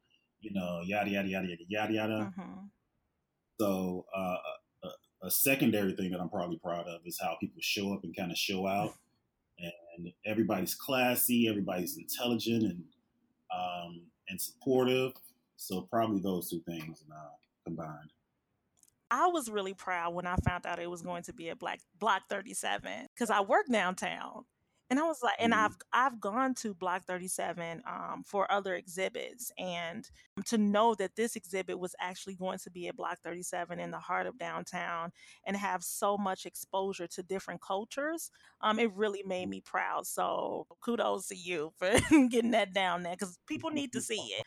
you 0.41 0.51
know 0.53 0.81
yada 0.83 1.09
yada 1.09 1.27
yada 1.27 1.47
yada 1.47 1.63
yada 1.67 1.93
yada. 1.93 2.33
Mm-hmm. 2.37 2.59
So 3.59 4.05
uh, 4.15 4.37
a, 4.83 5.27
a, 5.27 5.31
secondary 5.31 5.93
thing 5.93 6.11
that 6.11 6.21
I'm 6.21 6.29
probably 6.29 6.57
proud 6.57 6.87
of 6.87 7.01
is 7.05 7.19
how 7.21 7.35
people 7.41 7.61
show 7.61 7.93
up 7.93 8.03
and 8.03 8.15
kind 8.15 8.31
of 8.31 8.37
show 8.37 8.65
out, 8.67 8.93
and 9.57 10.11
everybody's 10.25 10.75
classy, 10.75 11.47
everybody's 11.49 11.97
intelligent 11.97 12.63
and 12.63 12.83
um, 13.53 14.01
and 14.29 14.39
supportive. 14.39 15.13
So 15.57 15.81
probably 15.91 16.21
those 16.21 16.49
two 16.49 16.61
things 16.61 17.03
uh, 17.11 17.35
combined. 17.65 18.11
I 19.11 19.27
was 19.27 19.49
really 19.49 19.73
proud 19.73 20.13
when 20.13 20.27
I 20.27 20.35
found 20.37 20.65
out 20.65 20.79
it 20.79 20.89
was 20.89 21.01
going 21.01 21.23
to 21.23 21.33
be 21.33 21.49
at 21.49 21.59
Black 21.59 21.79
Block 21.99 22.23
37 22.29 23.07
because 23.13 23.29
I 23.29 23.41
work 23.41 23.65
downtown. 23.71 24.45
And 24.91 24.99
I 24.99 25.03
was 25.03 25.19
like, 25.21 25.35
and 25.39 25.53
mm-hmm. 25.53 25.65
I've 25.65 25.77
I've 25.93 26.19
gone 26.19 26.55
to 26.55 26.73
Block 26.73 27.03
37 27.05 27.83
um, 27.87 28.23
for 28.25 28.51
other 28.51 28.73
exhibits, 28.73 29.51
and 29.57 30.09
to 30.45 30.57
know 30.57 30.95
that 30.95 31.15
this 31.15 31.35
exhibit 31.35 31.77
was 31.79 31.95
actually 31.99 32.33
going 32.33 32.57
to 32.59 32.71
be 32.71 32.87
at 32.87 32.97
Block 32.97 33.19
37 33.23 33.79
in 33.79 33.91
the 33.91 33.99
heart 33.99 34.25
of 34.25 34.39
downtown 34.39 35.11
and 35.45 35.55
have 35.55 35.83
so 35.83 36.17
much 36.17 36.47
exposure 36.47 37.05
to 37.07 37.21
different 37.21 37.61
cultures, 37.61 38.31
um, 38.61 38.79
it 38.79 38.91
really 38.95 39.21
made 39.23 39.47
me 39.47 39.61
proud. 39.61 40.07
So 40.07 40.65
kudos 40.81 41.27
to 41.27 41.35
you 41.35 41.71
for 41.77 41.91
getting 42.29 42.51
that 42.51 42.73
down 42.73 43.03
there 43.03 43.13
because 43.13 43.37
people 43.47 43.69
need 43.69 43.93
to 43.93 44.01
see 44.01 44.33
it. 44.39 44.43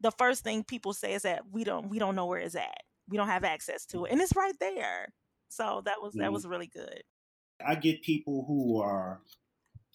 The 0.00 0.12
first 0.12 0.44
thing 0.44 0.64
people 0.64 0.92
say 0.92 1.14
is 1.14 1.22
that 1.22 1.44
we 1.50 1.64
don't 1.64 1.88
we 1.88 1.98
don't 1.98 2.14
know 2.14 2.26
where 2.26 2.40
it's 2.40 2.54
at 2.54 2.82
we 3.08 3.16
don't 3.16 3.28
have 3.28 3.44
access 3.44 3.84
to 3.86 4.04
it, 4.04 4.12
and 4.12 4.20
it's 4.20 4.36
right 4.36 4.54
there. 4.60 5.12
So 5.48 5.82
that 5.84 6.02
was 6.02 6.14
that 6.14 6.24
mm-hmm. 6.24 6.32
was 6.32 6.46
really 6.46 6.66
good. 6.66 7.02
I 7.64 7.74
get 7.74 8.02
people 8.02 8.44
who 8.46 8.80
are 8.80 9.20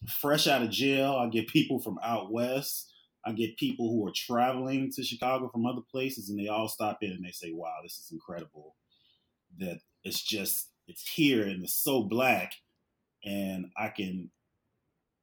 fresh 0.08 0.48
out 0.48 0.62
of 0.62 0.70
jail. 0.70 1.14
I 1.14 1.30
get 1.30 1.48
people 1.48 1.80
from 1.80 2.00
out 2.04 2.32
west. 2.32 2.92
I 3.26 3.32
get 3.32 3.58
people 3.58 3.90
who 3.90 4.06
are 4.06 4.14
traveling 4.14 4.92
to 4.96 5.04
Chicago 5.04 5.50
from 5.50 5.66
other 5.66 5.82
places, 5.90 6.30
and 6.30 6.38
they 6.38 6.48
all 6.48 6.68
stop 6.68 6.98
in 7.02 7.12
and 7.12 7.24
they 7.24 7.32
say, 7.32 7.52
"Wow, 7.54 7.76
this 7.84 7.98
is 8.00 8.10
incredible! 8.12 8.76
That 9.60 9.80
it's 10.04 10.22
just 10.22 10.70
it's 10.88 11.08
here 11.08 11.44
and 11.44 11.64
it's 11.64 11.76
so 11.76 12.04
black, 12.04 12.54
and 13.24 13.68
I 13.78 13.90
can 13.90 14.32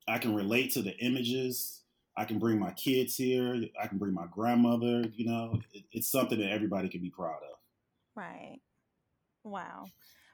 I 0.08 0.18
can 0.18 0.34
relate 0.34 0.72
to 0.72 0.82
the 0.82 0.96
images." 0.98 1.76
I 2.16 2.24
can 2.24 2.38
bring 2.38 2.58
my 2.58 2.72
kids 2.72 3.16
here. 3.16 3.62
I 3.80 3.86
can 3.86 3.96
bring 3.96 4.12
my 4.12 4.26
grandmother. 4.30 5.04
You 5.14 5.26
know, 5.26 5.58
it, 5.72 5.84
it's 5.92 6.10
something 6.10 6.38
that 6.40 6.50
everybody 6.50 6.88
can 6.88 7.00
be 7.00 7.08
proud 7.08 7.38
of. 7.50 7.59
Right. 8.14 8.58
Wow. 9.44 9.86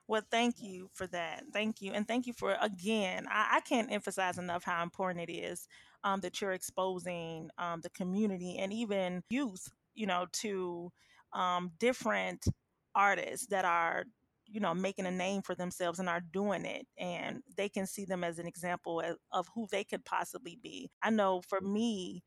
Well, 0.09 0.23
thank 0.30 0.56
you 0.62 0.90
for 0.95 1.06
that. 1.09 1.45
Thank 1.52 1.83
you. 1.83 1.92
And 1.92 2.06
thank 2.09 2.26
you 2.26 2.33
for, 2.33 2.56
again, 2.61 3.26
I, 3.30 3.56
I 3.56 3.61
can't 3.61 3.92
emphasize 3.92 4.38
enough 4.38 4.64
how 4.64 4.83
important 4.83 5.28
it 5.28 5.33
is 5.33 5.68
um, 6.04 6.21
that 6.21 6.40
you're 6.40 6.52
exposing 6.52 7.50
um, 7.59 7.80
the 7.83 7.90
community 7.90 8.59
and 8.59 8.73
even 8.73 9.23
youth, 9.30 9.68
you 9.95 10.06
know, 10.06 10.26
to 10.35 10.92
um, 11.35 11.73
different 11.78 12.47
artists 12.95 13.47
that 13.49 13.64
are, 13.64 14.04
you 14.47 14.61
know, 14.61 14.75
making 14.75 15.06
a 15.06 15.11
name 15.11 15.42
for 15.42 15.54
themselves 15.54 15.99
and 15.99 16.09
are 16.09 16.23
doing 16.33 16.64
it. 16.64 16.87
And 16.99 17.42
they 17.56 17.68
can 17.68 17.87
see 17.87 18.04
them 18.04 18.25
as 18.25 18.38
an 18.38 18.47
example 18.47 19.00
of, 19.00 19.16
of 19.33 19.49
who 19.54 19.66
they 19.71 19.85
could 19.85 20.04
possibly 20.04 20.59
be. 20.62 20.90
I 21.02 21.11
know 21.11 21.42
for 21.49 21.61
me, 21.61 22.23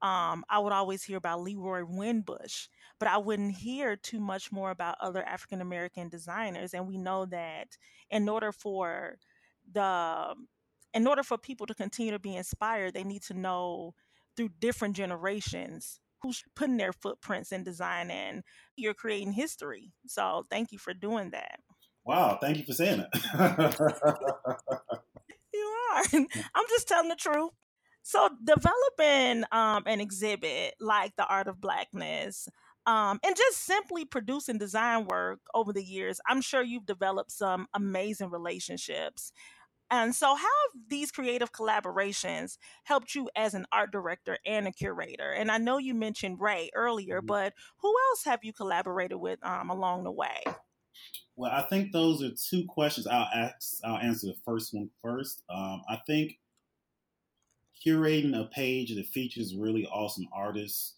um, 0.00 0.44
I 0.48 0.58
would 0.60 0.72
always 0.72 1.02
hear 1.02 1.16
about 1.16 1.42
Leroy 1.42 1.82
Winbush, 1.82 2.68
but 3.00 3.08
I 3.08 3.18
wouldn't 3.18 3.56
hear 3.56 3.96
too 3.96 4.20
much 4.20 4.52
more 4.52 4.70
about 4.70 4.96
other 5.00 5.22
African 5.22 5.60
American 5.60 6.08
designers. 6.08 6.72
And 6.72 6.86
we 6.86 6.98
know 6.98 7.26
that 7.26 7.76
in 8.10 8.28
order 8.28 8.52
for 8.52 9.16
the 9.72 10.34
in 10.94 11.06
order 11.06 11.22
for 11.22 11.36
people 11.36 11.66
to 11.66 11.74
continue 11.74 12.12
to 12.12 12.18
be 12.18 12.36
inspired, 12.36 12.94
they 12.94 13.04
need 13.04 13.22
to 13.22 13.34
know 13.34 13.94
through 14.36 14.50
different 14.60 14.96
generations 14.96 16.00
who's 16.22 16.42
putting 16.54 16.76
their 16.76 16.92
footprints 16.92 17.52
in 17.52 17.64
design 17.64 18.10
and 18.10 18.42
you're 18.76 18.94
creating 18.94 19.32
history. 19.32 19.92
So 20.06 20.46
thank 20.50 20.72
you 20.72 20.78
for 20.78 20.94
doing 20.94 21.30
that. 21.30 21.60
Wow, 22.04 22.38
thank 22.40 22.56
you 22.56 22.64
for 22.64 22.72
saying 22.72 23.00
it. 23.00 23.08
you 25.52 25.76
are. 25.92 26.02
I'm 26.54 26.66
just 26.68 26.88
telling 26.88 27.08
the 27.08 27.16
truth. 27.16 27.50
So 28.08 28.30
developing 28.42 29.44
um, 29.52 29.82
an 29.84 30.00
exhibit 30.00 30.76
like 30.80 31.14
the 31.16 31.26
Art 31.26 31.46
of 31.46 31.60
Blackness, 31.60 32.48
um, 32.86 33.20
and 33.22 33.36
just 33.36 33.58
simply 33.58 34.06
producing 34.06 34.56
design 34.56 35.04
work 35.04 35.40
over 35.52 35.74
the 35.74 35.84
years, 35.84 36.18
I'm 36.26 36.40
sure 36.40 36.62
you've 36.62 36.86
developed 36.86 37.30
some 37.30 37.66
amazing 37.74 38.30
relationships. 38.30 39.30
And 39.90 40.14
so, 40.14 40.28
how 40.28 40.36
have 40.36 40.82
these 40.88 41.10
creative 41.10 41.52
collaborations 41.52 42.56
helped 42.84 43.14
you 43.14 43.28
as 43.36 43.52
an 43.52 43.66
art 43.72 43.92
director 43.92 44.38
and 44.46 44.66
a 44.66 44.72
curator? 44.72 45.30
And 45.30 45.50
I 45.50 45.58
know 45.58 45.76
you 45.76 45.92
mentioned 45.92 46.40
Ray 46.40 46.70
earlier, 46.74 47.18
mm-hmm. 47.18 47.26
but 47.26 47.52
who 47.82 47.94
else 48.08 48.24
have 48.24 48.42
you 48.42 48.54
collaborated 48.54 49.18
with 49.18 49.38
um, 49.42 49.68
along 49.68 50.04
the 50.04 50.12
way? 50.12 50.44
Well, 51.36 51.52
I 51.52 51.60
think 51.60 51.92
those 51.92 52.22
are 52.22 52.30
two 52.30 52.64
questions. 52.66 53.06
I'll 53.06 53.28
ask. 53.34 53.80
I'll 53.84 53.98
answer 53.98 54.28
the 54.28 54.36
first 54.46 54.72
one 54.72 54.88
first. 55.02 55.42
Um, 55.50 55.82
I 55.90 55.98
think 56.06 56.38
curating 57.84 58.38
a 58.38 58.44
page 58.44 58.94
that 58.94 59.06
features 59.06 59.54
really 59.54 59.86
awesome 59.86 60.26
artists 60.34 60.94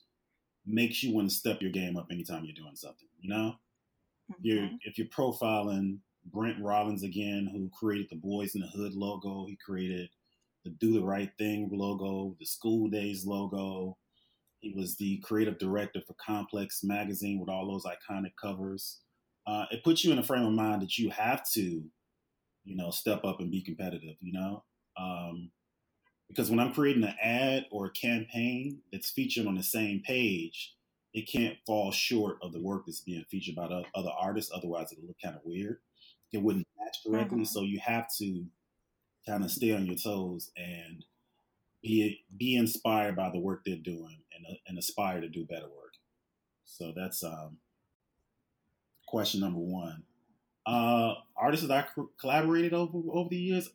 makes 0.66 1.02
you 1.02 1.14
want 1.14 1.28
to 1.28 1.34
step 1.34 1.60
your 1.60 1.70
game 1.70 1.96
up 1.96 2.08
anytime 2.10 2.44
you're 2.44 2.54
doing 2.54 2.76
something. 2.76 3.08
You 3.20 3.30
know, 3.30 3.54
mm-hmm. 4.30 4.34
you're 4.42 4.68
if 4.82 4.98
you're 4.98 5.08
profiling 5.08 5.98
Brent 6.26 6.62
Rollins 6.62 7.02
again, 7.02 7.48
who 7.52 7.70
created 7.70 8.08
the 8.10 8.16
Boyz 8.16 8.54
n 8.54 8.62
the 8.62 8.68
Hood 8.68 8.94
logo, 8.94 9.46
he 9.46 9.56
created 9.56 10.10
the 10.64 10.70
Do 10.70 10.92
the 10.92 11.02
Right 11.02 11.30
Thing 11.38 11.70
logo, 11.72 12.36
the 12.38 12.46
School 12.46 12.88
Days 12.88 13.24
logo. 13.26 13.96
He 14.60 14.74
was 14.76 14.96
the 14.96 15.18
creative 15.24 15.58
director 15.58 16.02
for 16.06 16.14
Complex 16.24 16.84
Magazine 16.84 17.40
with 17.40 17.48
all 17.48 17.66
those 17.66 17.86
iconic 17.86 18.32
covers. 18.40 19.00
Uh, 19.46 19.64
it 19.70 19.82
puts 19.82 20.04
you 20.04 20.12
in 20.12 20.18
a 20.18 20.22
frame 20.22 20.44
of 20.44 20.52
mind 20.52 20.82
that 20.82 20.98
you 20.98 21.08
have 21.10 21.42
to, 21.52 21.82
you 22.64 22.76
know, 22.76 22.90
step 22.90 23.24
up 23.24 23.40
and 23.40 23.50
be 23.50 23.62
competitive. 23.62 24.16
You 24.20 24.32
know, 24.32 24.64
um, 24.98 25.50
because 26.30 26.48
when 26.48 26.60
I'm 26.60 26.72
creating 26.72 27.02
an 27.02 27.16
ad 27.20 27.66
or 27.72 27.86
a 27.86 27.90
campaign 27.90 28.78
that's 28.92 29.10
featured 29.10 29.48
on 29.48 29.56
the 29.56 29.64
same 29.64 30.00
page, 30.00 30.76
it 31.12 31.22
can't 31.22 31.56
fall 31.66 31.90
short 31.90 32.38
of 32.40 32.52
the 32.52 32.60
work 32.60 32.84
that's 32.86 33.00
being 33.00 33.24
featured 33.28 33.56
by 33.56 33.64
other 33.64 34.10
artists. 34.16 34.52
Otherwise, 34.54 34.92
it'll 34.92 35.08
look 35.08 35.16
kind 35.22 35.34
of 35.34 35.42
weird. 35.44 35.78
It 36.32 36.40
wouldn't 36.40 36.68
match 36.78 36.98
directly. 37.04 37.38
Mm-hmm. 37.38 37.44
So 37.46 37.62
you 37.62 37.80
have 37.80 38.06
to 38.18 38.46
kind 39.26 39.44
of 39.44 39.50
stay 39.50 39.72
on 39.72 39.86
your 39.86 39.96
toes 39.96 40.52
and 40.56 41.04
be 41.82 42.20
be 42.36 42.54
inspired 42.54 43.16
by 43.16 43.30
the 43.30 43.40
work 43.40 43.62
they're 43.66 43.74
doing 43.76 44.20
and, 44.36 44.46
uh, 44.48 44.56
and 44.68 44.78
aspire 44.78 45.20
to 45.20 45.28
do 45.28 45.44
better 45.46 45.66
work. 45.66 45.94
So 46.64 46.92
that's 46.94 47.24
um, 47.24 47.56
question 49.08 49.40
number 49.40 49.58
one. 49.58 50.04
Uh, 50.64 51.14
artists 51.36 51.66
that 51.66 51.88
I 51.96 52.02
collaborated 52.20 52.72
over 52.72 52.98
over 53.12 53.30
the 53.30 53.36
years, 53.36 53.68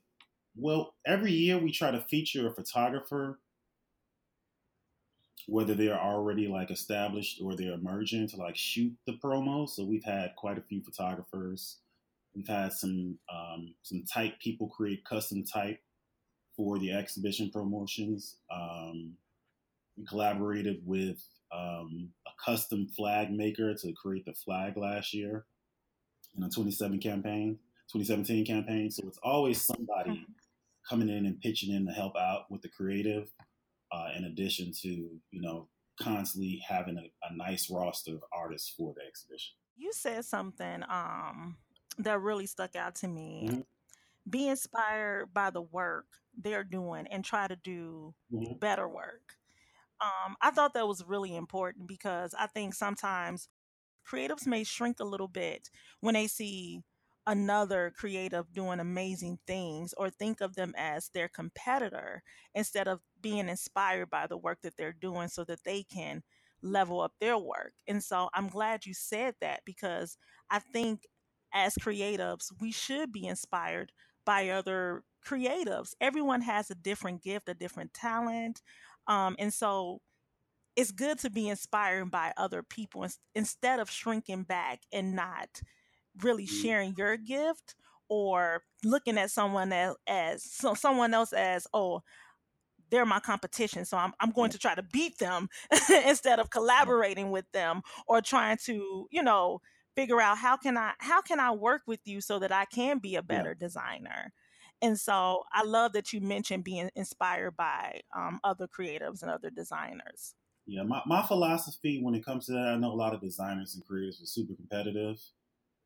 well, 0.58 0.94
every 1.06 1.32
year 1.32 1.58
we 1.58 1.72
try 1.72 1.92
to 1.92 2.02
feature 2.02 2.48
a 2.48 2.54
photographer, 2.54 3.40
whether 5.48 5.74
they're 5.74 6.00
already 6.00 6.48
like 6.48 6.72
established 6.72 7.42
or 7.44 7.56
they're 7.56 7.74
emerging 7.74 8.30
to 8.30 8.38
like 8.38 8.56
shoot 8.56 8.94
the 9.06 9.18
promo. 9.24 9.68
So 9.68 9.84
we've 9.84 10.04
had 10.04 10.36
quite 10.36 10.58
a 10.58 10.62
few 10.62 10.82
photographers. 10.82 11.78
We've 12.36 12.48
had 12.48 12.74
some 12.74 13.18
um, 13.34 13.76
some 13.84 14.04
type 14.12 14.40
people 14.40 14.68
create 14.68 15.06
custom 15.06 15.44
type 15.44 15.80
for 16.56 16.80
the 16.80 16.92
exhibition 16.94 17.50
promotions. 17.52 18.38
Um, 18.50 19.14
we 19.98 20.06
collaborated 20.06 20.82
with 20.86 21.22
um, 21.54 22.10
a 22.28 22.32
custom 22.44 22.88
flag 22.88 23.32
maker 23.32 23.74
to 23.74 23.94
create 23.94 24.26
the 24.26 24.34
flag 24.34 24.78
last 24.78 25.14
year 25.14 25.46
in 26.38 26.44
a 26.44 26.50
27 26.50 27.00
campaign, 27.00 27.58
2017 27.94 28.46
campaign. 28.46 28.92
So 28.92 29.04
it's 29.08 29.20
always 29.24 29.62
somebody 29.62 30.26
coming 30.88 31.10
in 31.10 31.26
and 31.26 31.40
pitching 31.40 31.74
in 31.74 31.86
to 31.88 31.94
help 31.94 32.16
out 32.16 32.46
with 32.50 32.62
the 32.62 32.70
creative, 32.70 33.32
uh, 33.92 34.10
in 34.16 34.26
addition 34.26 34.72
to 34.82 34.90
you 34.90 35.42
know 35.42 35.70
constantly 36.00 36.62
having 36.68 36.98
a, 36.98 37.12
a 37.30 37.36
nice 37.36 37.70
roster 37.70 38.16
of 38.16 38.24
artists 38.34 38.70
for 38.70 38.94
the 38.96 39.02
exhibition. 39.04 39.56
You 39.78 39.92
said 39.94 40.26
something 40.26 40.84
um, 40.90 41.58
that 41.98 42.20
really 42.22 42.46
stuck 42.48 42.76
out 42.76 42.96
to 42.96 43.08
me. 43.08 43.48
Mhm. 43.48 43.64
Be 44.30 44.48
inspired 44.48 45.34
by 45.34 45.52
the 45.52 45.62
work 45.62 46.08
they're 46.38 46.64
doing 46.64 47.08
and 47.08 47.24
try 47.26 47.48
to 47.48 47.56
do 47.56 48.16
Mhm. 48.32 48.60
better 48.60 48.88
work. 48.88 49.38
Um, 50.02 50.36
I 50.42 50.52
thought 50.52 50.74
that 50.74 50.88
was 50.88 51.06
really 51.06 51.36
important 51.36 51.88
because 51.88 52.34
I 52.34 52.48
think 52.48 52.74
sometimes 52.74 53.50
creatives 54.06 54.48
may 54.48 54.64
shrink 54.64 55.00
a 55.00 55.06
little 55.06 55.28
bit 55.30 55.70
when 56.02 56.16
they 56.16 56.28
see 56.28 56.84
another 57.28 57.92
creative 57.96 58.54
doing 58.54 58.80
amazing 58.80 59.40
things 59.48 59.94
or 59.98 60.10
think 60.10 60.42
of 60.42 60.56
them 60.56 60.74
as 60.78 61.10
their 61.10 61.28
competitor 61.28 62.22
instead 62.54 62.88
of 62.88 63.02
being 63.22 63.50
inspired 63.50 64.10
by 64.10 64.28
the 64.28 64.38
work 64.38 64.60
that 64.62 64.78
they're 64.78 64.94
doing 64.94 65.28
so 65.28 65.44
that 65.44 65.64
they 65.64 65.84
can 65.84 66.24
level 66.62 67.02
up 67.02 67.14
their 67.20 67.38
work. 67.38 67.74
And 67.88 68.04
so 68.04 68.30
I'm 68.34 68.48
glad 68.48 68.86
you 68.86 68.94
said 68.94 69.36
that 69.42 69.62
because 69.66 70.18
I 70.50 70.60
think 70.60 71.02
as 71.54 71.76
creatives, 71.76 72.52
we 72.60 72.72
should 72.72 73.12
be 73.12 73.26
inspired 73.26 73.92
by 74.26 74.50
other 74.50 75.04
creatives. 75.26 75.94
Everyone 76.02 76.42
has 76.42 76.70
a 76.70 76.76
different 76.76 77.24
gift, 77.24 77.50
a 77.50 77.54
different 77.54 77.94
talent. 77.94 78.62
Um, 79.08 79.36
and 79.40 79.54
so 79.54 80.02
it's 80.76 80.92
good 80.92 81.20
to 81.20 81.30
be 81.30 81.48
inspired 81.48 82.12
by 82.12 82.34
other 82.38 82.62
people 82.64 83.08
instead 83.34 83.80
of 83.80 83.90
shrinking 83.90 84.44
back 84.44 84.82
and 84.92 85.16
not 85.16 85.62
really 86.22 86.46
Mhm. 86.48 86.70
sharing 86.70 86.96
your 86.98 87.18
gift 87.18 87.76
or 88.10 88.64
looking 88.84 89.18
at 89.18 89.32
someone 89.32 89.72
else 89.74 89.98
as 90.08 90.44
so 90.44 90.74
someone 90.74 91.14
else 91.14 91.34
as 91.34 91.68
oh 91.74 92.02
they're 92.90 93.06
my 93.06 93.20
competition 93.20 93.86
so 93.86 93.98
i'm, 93.98 94.14
I'm 94.20 94.32
going 94.32 94.52
to 94.52 94.60
try 94.60 94.76
to 94.76 94.84
beat 94.84 95.18
them 95.18 95.50
instead 96.06 96.40
of 96.40 96.50
collaborating 96.50 97.32
with 97.32 97.46
them 97.52 97.82
or 98.08 98.22
trying 98.22 98.58
to 98.66 99.08
you 99.12 99.24
know 99.24 99.62
figure 99.96 100.22
out 100.22 100.38
how 100.38 100.58
can 100.58 100.78
i 100.78 100.94
how 101.00 101.22
can 101.22 101.40
i 101.40 101.52
work 101.52 101.84
with 101.88 102.02
you 102.06 102.22
so 102.22 102.40
that 102.40 102.52
i 102.52 102.66
can 102.66 103.00
be 103.00 103.16
a 103.16 103.24
Yeah. 103.28 103.46
better 103.46 103.54
designer 103.56 104.32
and 104.82 105.00
so 105.00 105.44
i 105.52 105.64
love 105.64 105.94
that 105.94 106.14
you 106.14 106.22
mentioned 106.22 106.64
being 106.64 106.90
inspired 106.96 107.56
by 107.56 108.02
um, 108.16 108.40
other 108.44 108.68
creatives 108.68 109.22
and 109.22 109.32
other 109.32 109.50
designers 109.50 110.36
Yeah, 110.68 110.84
my, 110.84 111.02
my 111.06 111.22
philosophy 111.26 112.02
when 112.02 112.16
it 112.16 112.26
comes 112.26 112.48
to 112.48 112.54
that, 112.54 112.68
I 112.70 112.78
know 112.78 112.92
a 112.92 112.96
lot 112.96 113.14
of 113.14 113.22
designers 113.22 113.76
and 113.76 113.86
creators 113.86 114.22
are 114.22 114.26
super 114.26 114.56
competitive. 114.56 115.20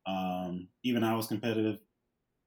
Um, 0.10 0.70
even 0.84 1.04
I 1.04 1.16
was 1.16 1.28
competitive, 1.28 1.80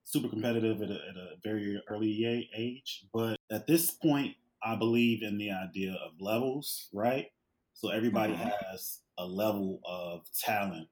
super 0.04 0.28
competitive 0.28 0.82
at 0.82 0.90
a, 0.90 0.94
at 1.10 1.16
a 1.16 1.36
very 1.44 1.82
early 1.88 2.48
age. 2.56 3.06
But 3.12 3.36
at 3.50 3.66
this 3.66 3.90
point, 3.92 4.36
I 4.64 4.76
believe 4.76 5.22
in 5.22 5.38
the 5.38 5.52
idea 5.52 5.94
of 5.94 6.20
levels, 6.20 6.88
right? 6.92 7.28
So 7.74 7.90
everybody 7.90 8.34
Mhm. 8.34 8.52
has 8.72 9.02
a 9.18 9.26
level 9.26 9.80
of 9.84 10.26
talent 10.40 10.88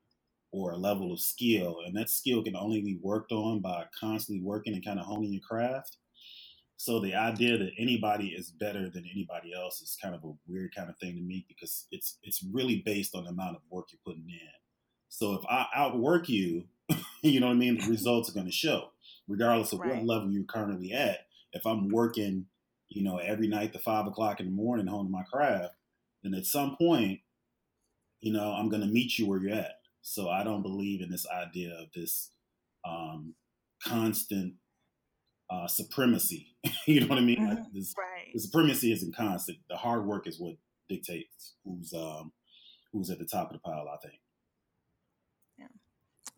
or 0.53 0.73
a 0.73 0.79
level 0.79 1.13
of 1.13 1.21
skill, 1.21 1.81
and 1.87 1.97
that 1.97 2.11
skill 2.11 2.43
can 2.45 2.57
only 2.57 2.83
be 2.83 2.99
worked 3.03 3.33
on 3.33 3.61
by 3.61 3.87
constantly 3.99 4.43
working 4.45 4.75
and 4.75 4.85
kind 4.85 5.01
of 5.01 5.07
honing 5.07 5.33
your 5.33 5.43
craft. 5.43 5.99
So 6.77 7.01
the 7.01 7.15
idea 7.15 7.59
that 7.59 7.73
anybody 7.79 8.29
is 8.31 8.51
better 8.53 8.89
than 8.91 9.05
anybody 9.07 9.53
else 9.55 9.83
is 9.83 9.97
kind 10.03 10.15
of 10.15 10.25
a 10.25 10.33
weird 10.47 10.75
kind 10.75 10.91
of 10.91 10.99
thing 10.99 11.17
to 11.17 11.23
me 11.23 11.45
because 11.49 11.87
it's 11.91 12.19
it's 12.23 12.43
really 12.43 12.83
based 12.85 13.15
on 13.15 13.25
the 13.25 13.31
amount 13.31 13.57
of 13.57 13.63
work 13.71 13.89
you're 13.93 14.01
putting 14.07 14.29
in. 14.31 14.60
So 15.11 15.35
if 15.35 15.45
I 15.47 15.67
outwork 15.75 16.29
you, 16.29 16.65
you 17.23 17.41
know 17.41 17.49
what 17.49 17.53
I 17.53 17.57
mean, 17.57 17.79
the 17.79 17.87
results 17.91 18.31
are 18.31 18.33
going 18.33 18.47
to 18.47 18.53
show, 18.53 18.91
regardless 19.29 19.73
of 19.73 19.81
what 19.81 20.05
level 20.05 20.31
you're 20.31 20.45
currently 20.45 20.93
at. 20.93 21.27
If 21.53 21.67
I'm 21.67 21.89
working, 21.89 22.47
you 22.89 23.03
know, 23.03 23.19
every 23.19 23.49
night 23.49 23.73
to 23.75 23.79
five 23.79 24.07
o'clock 24.07 24.41
in 24.41 24.47
the 24.47 24.53
morning 24.53 24.87
honing 24.87 25.13
my 25.13 25.25
craft, 25.25 25.75
then 26.23 26.33
at 26.35 26.47
some 26.47 26.77
point, 26.77 27.21
you 28.21 28.33
know, 28.33 28.53
I'm 28.53 28.69
going 28.69 28.83
to 28.83 28.89
meet 28.89 29.19
you 29.19 29.27
where 29.27 29.41
you're 29.41 29.53
at. 29.57 29.81
So 30.03 30.29
I 30.29 30.45
don't 30.45 30.63
believe 30.63 31.03
in 31.03 31.11
this 31.11 31.27
idea 31.29 31.75
of 31.75 31.89
this 31.95 32.31
um, 32.87 33.35
constant 33.85 34.55
uh, 35.51 35.67
supremacy. 35.67 36.55
you 36.87 37.01
know 37.01 37.07
what 37.09 37.19
I 37.19 37.23
mean? 37.23 37.47
Like 37.47 37.59
Mhm. 37.59 37.73
this, 37.73 37.95
right 37.99 38.33
the 38.33 38.41
supremacy 38.41 38.93
isn't 38.93 39.15
constant. 39.15 39.59
The 39.69 39.77
hard 39.77 40.07
work 40.07 40.27
is 40.27 40.39
what 40.39 40.55
dictates 40.89 41.55
who's 41.65 41.93
um, 41.93 42.33
who's 42.93 43.11
at 43.11 43.19
the 43.19 43.27
top 43.27 43.49
of 43.51 43.55
the 43.55 43.61
pile. 43.61 43.87
I 43.89 43.97
think. 44.07 44.21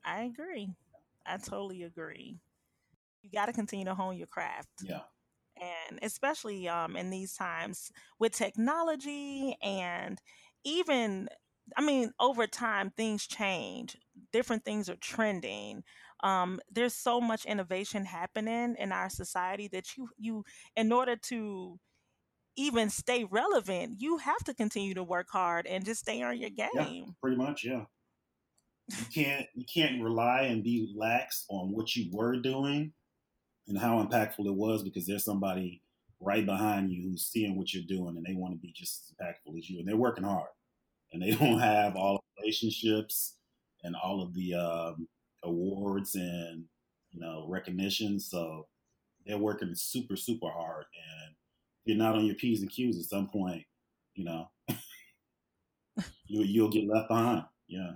I 0.05 0.23
agree 0.23 0.69
i 1.27 1.37
totally 1.37 1.83
agree 1.83 2.39
you 3.23 3.31
got 3.31 3.47
to 3.47 3.53
continue 3.53 3.85
to 3.85 3.95
hone 3.95 4.17
your 4.17 4.27
craft 4.27 4.69
Yeah. 4.83 5.01
and 5.61 5.99
especially 6.03 6.69
um, 6.69 6.97
in 6.97 7.11
these 7.11 7.35
times 7.35 7.91
with 8.19 8.33
technology 8.33 9.57
and 9.63 10.21
even 10.65 11.29
i 11.77 11.83
mean 11.83 12.13
over 12.21 12.47
time 12.47 12.91
things 12.97 13.27
change 13.27 13.97
different 14.33 14.65
things 14.65 14.89
are 14.89 14.97
trending 14.97 15.83
um, 16.25 16.61
there's 16.71 16.95
so 16.95 17.21
much 17.21 17.45
innovation 17.47 18.05
happening 18.05 18.77
in 18.79 18.93
our 18.93 19.11
society 19.11 19.69
that 19.69 19.97
you 19.97 20.09
you 20.19 20.45
in 20.77 20.93
order 20.93 21.17
to 21.17 21.79
even 22.57 22.91
stay 22.91 23.25
relevant 23.25 24.01
you 24.01 24.19
have 24.19 24.43
to 24.45 24.55
continue 24.55 24.95
to 24.95 25.03
work 25.05 25.29
hard 25.31 25.67
and 25.67 25.85
just 25.85 26.01
stay 26.01 26.23
on 26.23 26.39
your 26.39 26.51
game. 26.51 26.69
Yeah. 26.75 26.85
game 26.85 27.17
Pretty 27.21 27.37
much. 27.37 27.65
Yeah. 27.65 27.85
You 28.99 29.07
can't 29.15 29.47
you 29.55 29.65
can't 29.73 30.03
rely 30.03 30.43
and 30.43 30.63
be 30.63 30.93
lax 30.97 31.45
on 31.49 31.73
what 31.73 31.97
you 31.97 32.11
were 32.13 32.37
doing 32.37 32.93
and 33.69 33.79
how 33.79 34.03
impactful 34.05 34.47
it 34.47 34.55
was 34.55 34.83
because 34.83 35.07
there's 35.07 35.25
somebody 35.25 35.83
right 36.21 36.45
behind 36.47 36.91
you 36.91 37.03
who's 37.03 37.27
seeing 37.27 37.57
what 37.57 37.73
you're 37.73 37.83
doing 37.85 38.17
and 38.17 38.25
they 38.25 38.35
want 38.35 38.55
to 38.55 38.61
be 38.61 38.73
just 38.73 39.03
as 39.21 39.27
impactful 39.27 39.59
as 39.59 39.69
you 39.69 39.79
and 39.79 39.89
they're 39.89 39.97
working 39.97 40.25
hard. 40.25 40.49
And 41.13 41.23
they 41.23 41.31
don't 41.37 41.59
have 41.61 41.97
all 41.97 42.23
the 42.37 42.43
relationships 42.43 43.37
and 43.83 43.97
all 43.97 44.23
of 44.23 44.35
the 44.35 44.55
um, 44.55 45.09
awards 45.43 46.15
and 46.15 46.65
you 47.11 47.21
know 47.21 47.47
recognition 47.49 48.19
so 48.19 48.67
they're 49.27 49.39
working 49.39 49.75
super 49.75 50.17
super 50.17 50.49
hard 50.49 50.85
and 50.95 51.35
if 51.85 51.87
you're 51.87 51.97
not 51.97 52.15
on 52.15 52.25
your 52.25 52.37
p's 52.37 52.63
and 52.63 52.71
q's 52.71 52.99
at 52.99 53.05
some 53.05 53.29
point 53.29 53.65
you 54.15 54.25
know? 54.25 54.49
You, 56.27 56.43
you'll 56.43 56.71
get 56.71 56.89
left 56.89 57.09
behind 57.09 57.45
yeah 57.69 57.93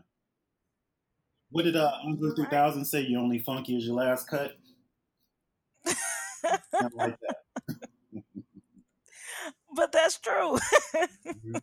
what 1.56 1.64
did 1.64 1.74
uh 1.74 1.90
andre 2.04 2.28
you're 2.28 2.36
3000 2.36 2.84
say? 2.84 3.00
You 3.00 3.18
only 3.18 3.38
funky 3.38 3.78
as 3.78 3.86
your 3.86 3.94
last 3.94 4.28
cut? 4.28 4.52
Like 6.94 7.16
that. 7.20 7.36
But 9.74 9.92
that's 9.92 10.18
true. 10.18 10.58
Mhm. 11.26 11.60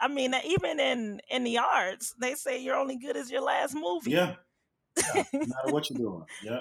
I 0.00 0.08
mean, 0.08 0.34
even 0.44 0.78
in 0.78 1.20
in 1.30 1.44
the 1.44 1.58
arts, 1.58 2.14
they 2.20 2.34
say 2.34 2.60
you're 2.60 2.76
only 2.76 2.98
good 2.98 3.16
as 3.16 3.30
your 3.30 3.40
last 3.40 3.74
movie. 3.74 4.10
yeah. 4.10 4.34
Yeah 5.14 5.24
no 5.32 5.40
matter 5.40 5.72
what 5.72 5.88
you're 5.90 5.98
doing. 5.98 6.24
Yeah 6.42 6.60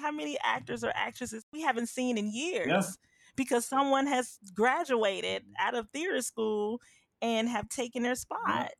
How 0.00 0.10
many 0.10 0.38
actors 0.42 0.82
or 0.82 0.92
actresses 0.94 1.44
we 1.52 1.60
haven't 1.62 1.88
seen 1.88 2.16
in 2.16 2.30
yeah. 2.32 2.44
years 2.44 2.98
because 3.36 3.66
someone 3.66 4.06
has 4.06 4.38
graduated 4.54 5.44
out 5.58 5.74
of 5.74 5.88
theater 5.90 6.22
school 6.22 6.80
and 7.22 7.48
have 7.48 7.68
taken 7.68 8.02
their 8.02 8.12
yeah. 8.12 8.14
spot. 8.14 8.70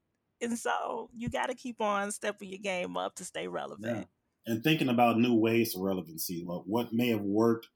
And 0.40 0.59
so 0.59 1.11
you 1.16 1.29
got 1.29 1.46
to 1.46 1.55
keep 1.55 1.81
on 1.81 2.12
stepping 2.12 2.51
your 2.51 2.59
game 2.59 2.96
up 2.96 3.14
to 3.16 3.25
stay 3.25 3.44
yeah. 3.44 3.49
relevant. 3.51 4.09
and 4.46 4.62
thinking 4.62 4.88
about 4.88 5.18
new 5.18 5.35
ways 5.35 5.75
of 5.75 5.83
relevancy 5.83 6.44
like 6.46 6.62
what 6.66 6.92
may 6.92 7.09
have 7.09 7.22
worked 7.22 7.68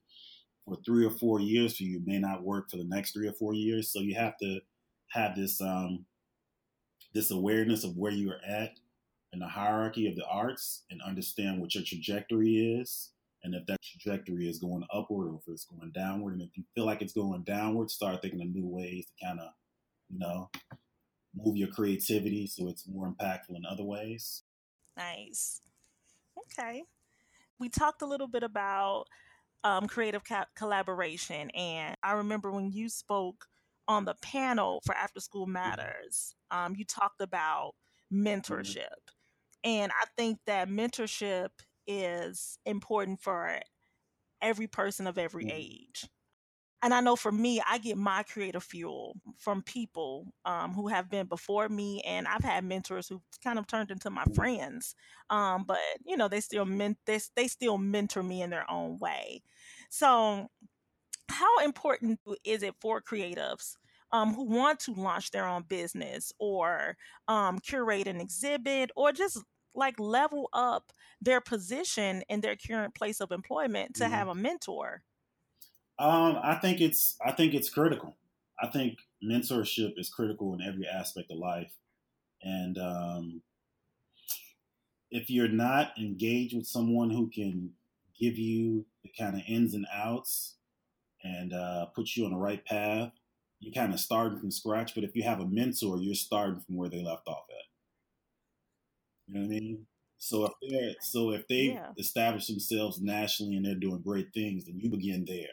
for 0.65 0.77
three 0.85 1.05
or 1.05 1.11
four 1.11 1.39
years 1.39 1.77
for 1.77 1.83
you 1.83 2.01
may 2.05 2.19
not 2.19 2.43
work 2.43 2.69
for 2.69 2.77
the 2.77 2.83
next 2.83 3.13
three 3.13 3.27
or 3.27 3.33
four 3.33 3.53
years. 3.53 3.91
So 3.91 3.99
you 3.99 4.15
have 4.15 4.37
to 4.39 4.59
have 5.09 5.35
this 5.35 5.59
um 5.61 6.05
this 7.13 7.31
awareness 7.31 7.83
of 7.83 7.97
where 7.97 8.11
you're 8.11 8.39
at 8.47 8.71
in 9.33 9.39
the 9.39 9.47
hierarchy 9.47 10.07
of 10.07 10.15
the 10.15 10.25
arts 10.25 10.83
and 10.89 11.01
understand 11.01 11.59
what 11.59 11.75
your 11.75 11.83
trajectory 11.83 12.79
is. 12.79 13.11
And 13.43 13.55
if 13.55 13.65
that 13.65 13.79
trajectory 13.81 14.47
is 14.47 14.59
going 14.59 14.85
upward 14.93 15.27
or 15.27 15.35
if 15.35 15.51
it's 15.51 15.65
going 15.65 15.91
downward 15.91 16.33
and 16.33 16.43
if 16.43 16.49
you 16.55 16.63
feel 16.75 16.85
like 16.85 17.01
it's 17.01 17.13
going 17.13 17.43
downward 17.43 17.89
start 17.89 18.21
thinking 18.21 18.41
of 18.41 18.53
new 18.53 18.67
ways 18.67 19.07
to 19.07 19.25
kind 19.25 19.39
of 19.39 19.49
you 20.09 20.19
know 20.19 20.49
move 21.35 21.57
your 21.57 21.69
creativity 21.69 22.47
so 22.47 22.67
it's 22.69 22.87
more 22.87 23.07
impactful 23.13 23.55
in 23.55 23.65
other 23.65 23.83
ways 23.83 24.43
Nice. 24.97 25.61
Okay. 26.37 26.83
We 27.59 27.69
talked 27.69 28.01
a 28.01 28.05
little 28.07 28.27
bit 28.27 28.43
about 28.43 29.05
um, 29.63 29.87
creative 29.87 30.23
co- 30.23 30.43
collaboration. 30.55 31.49
And 31.51 31.95
I 32.03 32.13
remember 32.13 32.51
when 32.51 32.71
you 32.71 32.89
spoke 32.89 33.45
on 33.87 34.05
the 34.05 34.15
panel 34.21 34.81
for 34.85 34.95
After 34.95 35.19
School 35.19 35.45
Mhm, 35.63 35.91
Matters, 35.91 36.35
um, 36.51 36.75
you 36.75 36.85
talked 36.85 37.21
about 37.21 37.73
mhm, 38.47 38.75
mentorship. 38.75 38.87
And 39.63 39.91
I 39.91 40.05
think 40.17 40.39
that 40.45 40.69
mentorship 40.69 41.49
is 41.87 42.57
important 42.65 43.21
for 43.21 43.59
every 44.41 44.67
person 44.67 45.07
of 45.07 45.17
every 45.17 45.45
mhm, 45.45 45.49
age. 45.49 46.07
And 46.83 46.93
I 46.93 46.99
know 47.01 47.15
for 47.15 47.31
me, 47.31 47.61
I 47.67 47.77
get 47.77 47.97
my 47.97 48.23
creative 48.23 48.63
fuel 48.63 49.15
from 49.37 49.61
people 49.61 50.33
um, 50.45 50.73
who 50.73 50.87
have 50.87 51.09
been 51.09 51.27
before 51.27 51.69
me, 51.69 52.01
and 52.01 52.27
I've 52.27 52.43
had 52.43 52.63
mentors 52.63 53.07
who 53.07 53.21
kind 53.43 53.59
of 53.59 53.67
turned 53.67 53.91
into 53.91 54.09
my 54.09 54.25
friends. 54.33 54.95
Um, 55.29 55.63
but 55.63 55.79
you 56.05 56.17
know, 56.17 56.27
they 56.27 56.41
still 56.41 56.65
men- 56.65 56.97
they, 57.05 57.19
they 57.35 57.47
still 57.47 57.77
mentor 57.77 58.23
me 58.23 58.41
in 58.41 58.49
their 58.49 58.69
own 58.69 58.97
way. 58.97 59.43
So, 59.89 60.49
how 61.29 61.59
important 61.59 62.19
is 62.43 62.63
it 62.63 62.75
for 62.81 63.01
creatives 63.01 63.75
um, 64.11 64.33
who 64.33 64.45
want 64.45 64.79
to 64.81 64.93
launch 64.93 65.31
their 65.31 65.47
own 65.47 65.63
business 65.63 66.31
or 66.39 66.97
um, 67.27 67.59
curate 67.59 68.07
an 68.07 68.19
exhibit 68.21 68.91
or 68.95 69.11
just 69.11 69.39
like 69.73 69.99
level 69.99 70.49
up 70.53 70.91
their 71.21 71.41
position 71.41 72.23
in 72.29 72.41
their 72.41 72.55
current 72.57 72.95
place 72.95 73.21
of 73.21 73.31
employment 73.31 73.95
to 73.95 74.09
Mhm. 74.09 74.09
have 74.09 74.27
a 74.27 74.35
mentor? 74.35 75.03
Um, 76.01 76.39
I 76.43 76.55
think 76.55 76.81
it's 76.81 77.17
I 77.25 77.31
think 77.31 77.53
it's 77.53 77.69
critical. 77.69 78.17
I 78.61 78.67
think 78.67 78.99
mentorship 79.23 79.93
is 79.99 80.09
critical 80.09 80.53
in 80.55 80.61
every 80.61 80.87
aspect 80.87 81.31
of 81.31 81.37
life, 81.39 81.73
and 82.43 82.77
um, 82.77 83.43
if 85.11 85.29
you're 85.29 85.47
not 85.47 85.97
engaged 85.99 86.55
with 86.55 86.67
someone 86.67 87.11
who 87.11 87.29
can 87.29 87.71
give 88.19 88.37
you 88.37 88.85
the 89.03 89.11
kind 89.17 89.35
of 89.35 89.43
ins 89.47 89.73
and 89.75 89.87
outs 89.93 90.57
and 91.23 91.53
uh, 91.53 91.87
put 91.87 92.15
you 92.15 92.25
on 92.25 92.31
the 92.31 92.37
right 92.37 92.65
path, 92.65 93.11
you're 93.59 93.73
kind 93.73 93.93
of 93.93 93.99
starting 93.99 94.39
from 94.39 94.51
scratch. 94.51 94.95
But 94.95 95.05
if 95.05 95.15
you 95.15 95.23
have 95.23 95.41
a 95.41 95.47
mentor, 95.47 95.97
you're 95.99 96.15
starting 96.15 96.61
from 96.61 96.77
where 96.77 96.89
they 96.89 97.03
left 97.03 97.27
off 97.27 97.45
at. 97.49 97.65
You 99.27 99.33
know 99.35 99.41
what 99.41 99.45
I 99.45 99.59
mean? 99.59 99.87
So 100.17 100.45
if 100.45 100.53
they're 100.61 100.95
so 101.01 101.31
if 101.31 101.47
they 101.47 101.65
Yeah. 101.65 101.93
establish 101.97 102.47
themselves 102.47 103.01
nationally 103.01 103.55
and 103.57 103.65
they're 103.65 103.75
doing 103.75 104.01
great 104.01 104.33
things, 104.33 104.65
then 104.65 104.79
you 104.79 104.89
begin 104.89 105.25
there. 105.25 105.49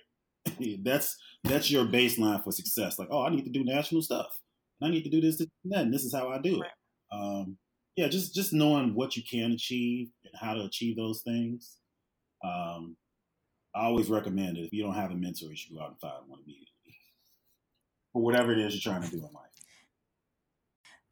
that's 0.83 1.17
that's 1.45 1.71
your 1.71 1.85
baseline 1.85 2.43
for 2.43 2.53
success. 2.53 2.99
Like, 2.99 3.09
oh, 3.11 3.23
I 3.23 3.31
need 3.31 3.45
to 3.45 3.51
do 3.51 3.65
national 3.65 4.03
stuff. 4.03 4.29
And 4.81 4.89
I 4.89 4.93
need 4.93 5.05
to 5.05 5.11
do 5.11 5.21
this, 5.21 5.39
this, 5.39 5.49
and 5.65 5.73
that, 5.73 5.83
and 5.83 5.95
this 5.95 6.05
is 6.05 6.15
how 6.15 6.29
I 6.29 6.39
do 6.41 6.63
it. 6.63 6.71
Um, 7.13 7.57
yeah, 7.97 8.09
just 8.09 8.35
just 8.35 8.53
knowing 8.53 8.95
what 8.95 9.17
you 9.17 9.23
can 9.29 9.53
achieve 9.53 10.09
and 10.25 10.33
how 10.41 10.55
to 10.55 10.63
achieve 10.63 10.97
those 10.97 11.23
things. 11.23 11.79
Um, 12.45 12.97
I 13.75 13.85
always 13.87 14.09
recommend 14.09 14.57
it. 14.57 14.65
If 14.65 14.73
you 14.73 14.83
don't 14.83 14.95
have 14.95 15.11
a 15.11 15.15
mentor, 15.15 15.51
you 15.51 15.57
should 15.57 15.75
go 15.75 15.83
out 15.83 15.91
and 15.91 16.01
find 16.01 16.29
one 16.29 16.41
immediately 16.45 16.69
for 18.13 18.23
whatever 18.23 18.53
it 18.53 18.59
is 18.59 18.75
you're 18.75 18.93
trying 18.93 19.09
to 19.09 19.11
do 19.11 19.19
in 19.19 19.33
life. 19.33 19.49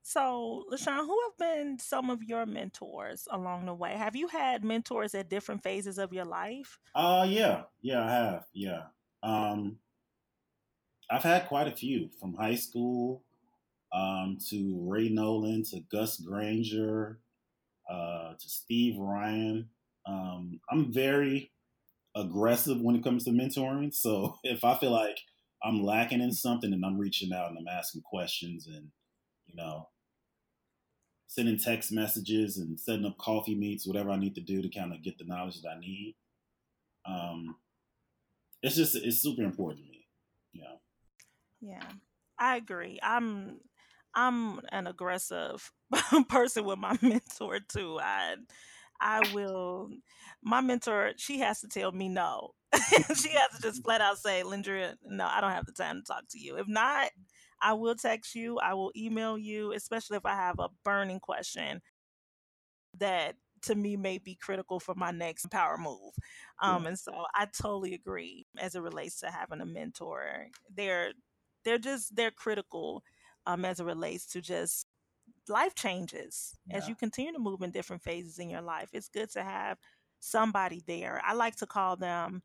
So, 0.08 0.62
LaShawn, 0.72 1.04
who 1.04 1.18
have 1.24 1.36
been 1.36 1.80
some 1.80 2.10
of 2.10 2.22
your 2.22 2.46
mentors 2.46 3.26
along 3.32 3.66
the 3.66 3.74
way? 3.74 3.94
Have 3.96 4.14
you 4.14 4.28
had 4.28 4.62
mentors 4.62 5.16
at 5.16 5.28
different 5.28 5.64
phases 5.64 5.98
of 5.98 6.12
your 6.12 6.24
life? 6.24 6.78
Uh 6.94 7.26
yeah, 7.28 7.62
yeah, 7.82 8.04
I 8.04 8.10
have. 8.10 8.44
Yeah. 8.54 8.82
Um 9.22 9.78
I've 11.10 11.22
had 11.22 11.46
quite 11.46 11.68
a 11.68 11.76
few 11.76 12.10
from 12.20 12.34
high 12.34 12.56
school 12.56 13.22
um 13.92 14.38
to 14.50 14.78
Ray 14.88 15.08
Noland 15.08 15.66
to 15.66 15.80
Gus 15.90 16.18
Granger 16.18 17.18
uh 17.90 18.34
to 18.34 18.48
Steve 18.48 18.98
Ryan. 18.98 19.70
Um 20.06 20.60
I'm 20.70 20.92
very 20.92 21.50
aggressive 22.14 22.80
when 22.80 22.96
it 22.96 23.04
comes 23.04 23.24
to 23.24 23.30
mentoring. 23.30 23.94
So 23.94 24.38
if 24.44 24.64
I 24.64 24.76
feel 24.76 24.92
like 24.92 25.18
I'm 25.62 25.82
lacking 25.82 26.20
in 26.20 26.32
something 26.32 26.72
and 26.72 26.84
I'm 26.84 26.98
reaching 26.98 27.32
out 27.32 27.50
and 27.50 27.58
I'm 27.58 27.68
asking 27.68 28.02
questions 28.02 28.66
and 28.66 28.90
you 29.46 29.56
know 29.56 29.88
sending 31.26 31.58
text 31.58 31.92
messages 31.92 32.56
and 32.56 32.78
setting 32.78 33.04
up 33.04 33.18
coffee 33.18 33.54
meets, 33.54 33.86
whatever 33.86 34.10
I 34.10 34.16
need 34.16 34.34
to 34.36 34.40
do 34.40 34.62
to 34.62 34.68
kind 34.68 34.92
of 34.92 35.02
get 35.02 35.18
the 35.18 35.24
knowledge 35.24 35.60
that 35.62 35.68
I 35.68 35.80
need. 35.80 36.16
Um, 37.04 37.56
it's 38.66 38.76
just 38.76 38.96
it's 38.96 39.22
super 39.22 39.42
important 39.42 39.84
to 39.86 39.90
me. 39.90 40.06
Yeah. 40.52 40.76
Yeah, 41.60 41.88
I 42.38 42.56
agree. 42.56 42.98
I'm 43.02 43.60
I'm 44.14 44.60
an 44.72 44.86
aggressive 44.86 45.70
person 46.28 46.64
with 46.64 46.78
my 46.78 46.98
mentor 47.02 47.60
too. 47.60 47.98
I 48.00 48.34
I 49.00 49.32
will 49.32 49.90
my 50.42 50.60
mentor, 50.60 51.12
she 51.16 51.38
has 51.40 51.60
to 51.60 51.68
tell 51.68 51.92
me 51.92 52.08
no. 52.08 52.50
she 52.74 53.30
has 53.30 53.56
to 53.56 53.62
just 53.62 53.84
flat 53.84 54.00
out 54.00 54.18
say, 54.18 54.42
Lindria, 54.44 54.94
no, 55.04 55.26
I 55.26 55.40
don't 55.40 55.52
have 55.52 55.66
the 55.66 55.72
time 55.72 55.96
to 55.96 56.02
talk 56.02 56.24
to 56.30 56.38
you. 56.38 56.56
If 56.56 56.66
not, 56.66 57.10
I 57.62 57.74
will 57.74 57.94
text 57.94 58.34
you, 58.34 58.58
I 58.58 58.74
will 58.74 58.92
email 58.96 59.38
you, 59.38 59.72
especially 59.72 60.16
if 60.16 60.26
I 60.26 60.34
have 60.34 60.58
a 60.58 60.68
burning 60.84 61.20
question 61.20 61.80
that 62.98 63.36
to 63.62 63.74
me 63.74 63.96
may 63.96 64.18
be 64.18 64.34
critical 64.36 64.80
for 64.80 64.94
my 64.94 65.10
next 65.10 65.50
power 65.50 65.76
move. 65.78 66.14
Um, 66.62 66.86
Yeah. 66.86 66.86
and 66.86 66.98
so 66.98 67.12
I 67.34 67.46
totally 67.46 67.94
agree 67.94 68.46
as 68.58 68.74
it 68.74 68.80
relates 68.82 69.20
to 69.20 69.30
having 69.30 69.60
a 69.60 69.66
mentor. 69.66 70.48
They're 70.74 71.12
they're 71.64 71.78
just 71.78 72.14
they're 72.16 72.30
critical 72.30 73.02
um, 73.46 73.64
as 73.64 73.80
it 73.80 73.84
relates 73.84 74.26
to 74.28 74.40
just 74.40 74.86
life 75.48 75.74
changes 75.74 76.56
as 76.70 76.88
you 76.88 76.94
continue 76.96 77.32
to 77.32 77.38
move 77.38 77.62
in 77.62 77.70
different 77.70 78.02
phases 78.02 78.38
in 78.38 78.50
your 78.50 78.62
life. 78.62 78.90
It's 78.92 79.08
good 79.08 79.30
to 79.32 79.42
have 79.42 79.78
somebody 80.20 80.82
there. 80.86 81.20
I 81.24 81.34
like 81.34 81.56
to 81.56 81.66
call 81.66 81.96
them 81.96 82.42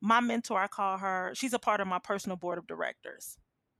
my 0.00 0.20
mentor. 0.20 0.60
I 0.60 0.68
call 0.68 0.98
her. 0.98 1.32
She's 1.34 1.54
a 1.54 1.58
part 1.58 1.80
of 1.80 1.86
my 1.88 1.98
personal 1.98 2.36
board 2.36 2.58
of 2.58 2.66
directors 2.66 3.36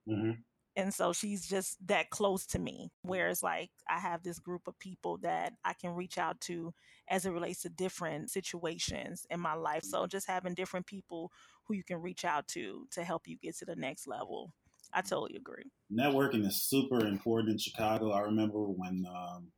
hmm 0.06 0.32
and 0.76 0.92
so 0.94 1.12
she's 1.12 1.46
just 1.46 1.76
that 1.86 2.10
close 2.10 2.46
to 2.46 2.58
me 2.58 2.90
whereas 3.02 3.42
like 3.42 3.70
i 3.90 3.98
have 3.98 4.22
this 4.22 4.38
group 4.38 4.62
of 4.66 4.78
people 4.78 5.18
that 5.18 5.52
i 5.64 5.72
can 5.72 5.90
reach 5.90 6.18
out 6.18 6.40
to 6.40 6.72
as 7.08 7.26
it 7.26 7.30
relates 7.30 7.62
to 7.62 7.68
different 7.68 8.30
situations 8.30 9.26
in 9.30 9.40
my 9.40 9.54
life 9.54 9.82
so 9.84 10.06
just 10.06 10.26
having 10.26 10.54
different 10.54 10.86
people 10.86 11.30
who 11.64 11.74
you 11.74 11.84
can 11.84 12.00
reach 12.00 12.24
out 12.24 12.46
to 12.48 12.86
to 12.90 13.04
help 13.04 13.26
you 13.26 13.36
get 13.38 13.56
to 13.56 13.64
the 13.64 13.76
next 13.76 14.06
level 14.06 14.52
i 14.92 15.00
totally 15.00 15.36
agree 15.36 15.70
Networking 15.92 16.46
is 16.46 16.62
super 16.62 17.06
important 17.06 17.50
in 17.50 17.58
Chicago. 17.58 18.12
I 18.12 18.20
remember 18.20 18.60
when 18.64 19.04
um, 19.08 19.48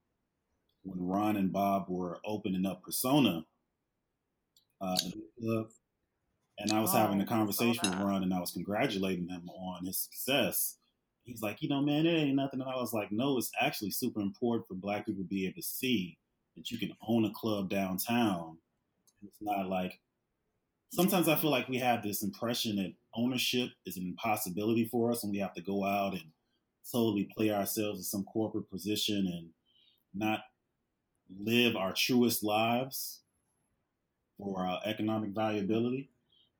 when 0.82 0.98
Ron 1.06 1.36
and 1.36 1.52
Bob 1.52 1.86
were 1.88 2.18
opening 2.24 2.66
up 2.66 2.82
Persona 2.82 3.44
uh, 4.80 4.96
in 5.04 5.10
the 5.12 5.46
club, 5.46 5.66
and 6.58 6.72
I 6.72 6.80
was 6.80 6.92
having 6.92 7.20
a 7.20 7.24
Oh, 7.24 7.26
conversation 7.26 7.90
with 7.90 8.00
Ron, 8.00 8.22
and 8.24 8.34
I 8.34 8.40
was 8.40 8.50
congratulating 8.52 9.28
him 9.28 9.48
on 9.48 9.86
his 9.86 9.98
success. 9.98 10.76
He's 11.24 11.42
like, 11.42 11.62
you 11.62 11.68
know, 11.68 11.80
man, 11.80 12.06
it 12.06 12.10
ain't 12.10 12.36
nothing. 12.36 12.60
And 12.60 12.68
I 12.68 12.76
was 12.76 12.92
like, 12.92 13.10
no, 13.10 13.38
it's 13.38 13.50
actually 13.60 13.90
super 13.90 14.20
important 14.20 14.68
for 14.68 14.74
Black 14.74 15.06
people 15.06 15.22
to 15.22 15.28
be 15.28 15.46
able 15.46 15.56
to 15.56 15.62
see 15.62 16.18
that 16.56 16.70
you 16.70 16.78
can 16.78 16.92
own 17.06 17.24
a 17.24 17.32
club 17.32 17.70
downtown. 17.70 18.58
It's 19.26 19.38
not 19.40 19.68
like 19.68 20.00
sometimes 20.92 21.28
I 21.28 21.36
feel 21.36 21.50
like 21.50 21.68
we 21.68 21.78
have 21.78 22.02
this 22.02 22.22
impression 22.22 22.76
that 22.76 22.92
ownership 23.14 23.70
is 23.86 23.96
an 23.96 24.04
impossibility 24.04 24.86
for 24.86 25.10
us, 25.10 25.22
and 25.24 25.32
we 25.32 25.38
have 25.38 25.54
to 25.54 25.62
go 25.62 25.84
out 25.84 26.12
and 26.12 26.24
totally 26.92 27.28
play 27.36 27.50
ourselves 27.50 27.98
in 27.98 28.04
some 28.04 28.24
corporate 28.24 28.70
position 28.70 29.26
and 29.26 29.48
not 30.14 30.40
live 31.40 31.74
our 31.74 31.94
truest 31.94 32.44
lives 32.44 33.20
for 34.38 34.60
our 34.60 34.80
economic 34.84 35.30
viability. 35.30 36.10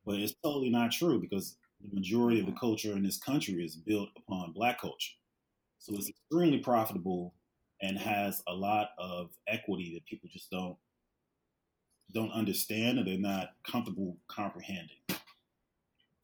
But 0.06 0.16
it's 0.16 0.34
totally 0.42 0.70
not 0.70 0.92
true 0.92 1.20
because 1.20 1.56
the 1.84 1.94
majority 1.94 2.40
of 2.40 2.46
the 2.46 2.52
mm-hmm. 2.52 2.60
culture 2.60 2.92
in 2.92 3.02
this 3.02 3.18
country 3.18 3.64
is 3.64 3.76
built 3.76 4.08
upon 4.16 4.52
black 4.52 4.80
culture. 4.80 5.12
So 5.78 5.94
it's 5.94 6.08
extremely 6.08 6.58
profitable 6.58 7.34
and 7.82 7.98
mm-hmm. 7.98 8.08
has 8.08 8.42
a 8.48 8.54
lot 8.54 8.90
of 8.98 9.30
equity 9.48 9.92
that 9.94 10.06
people 10.06 10.28
just 10.32 10.50
don't 10.50 10.76
don't 12.12 12.32
understand 12.32 12.98
or 12.98 13.04
they're 13.04 13.18
not 13.18 13.48
comfortable 13.66 14.16
comprehending. 14.28 14.98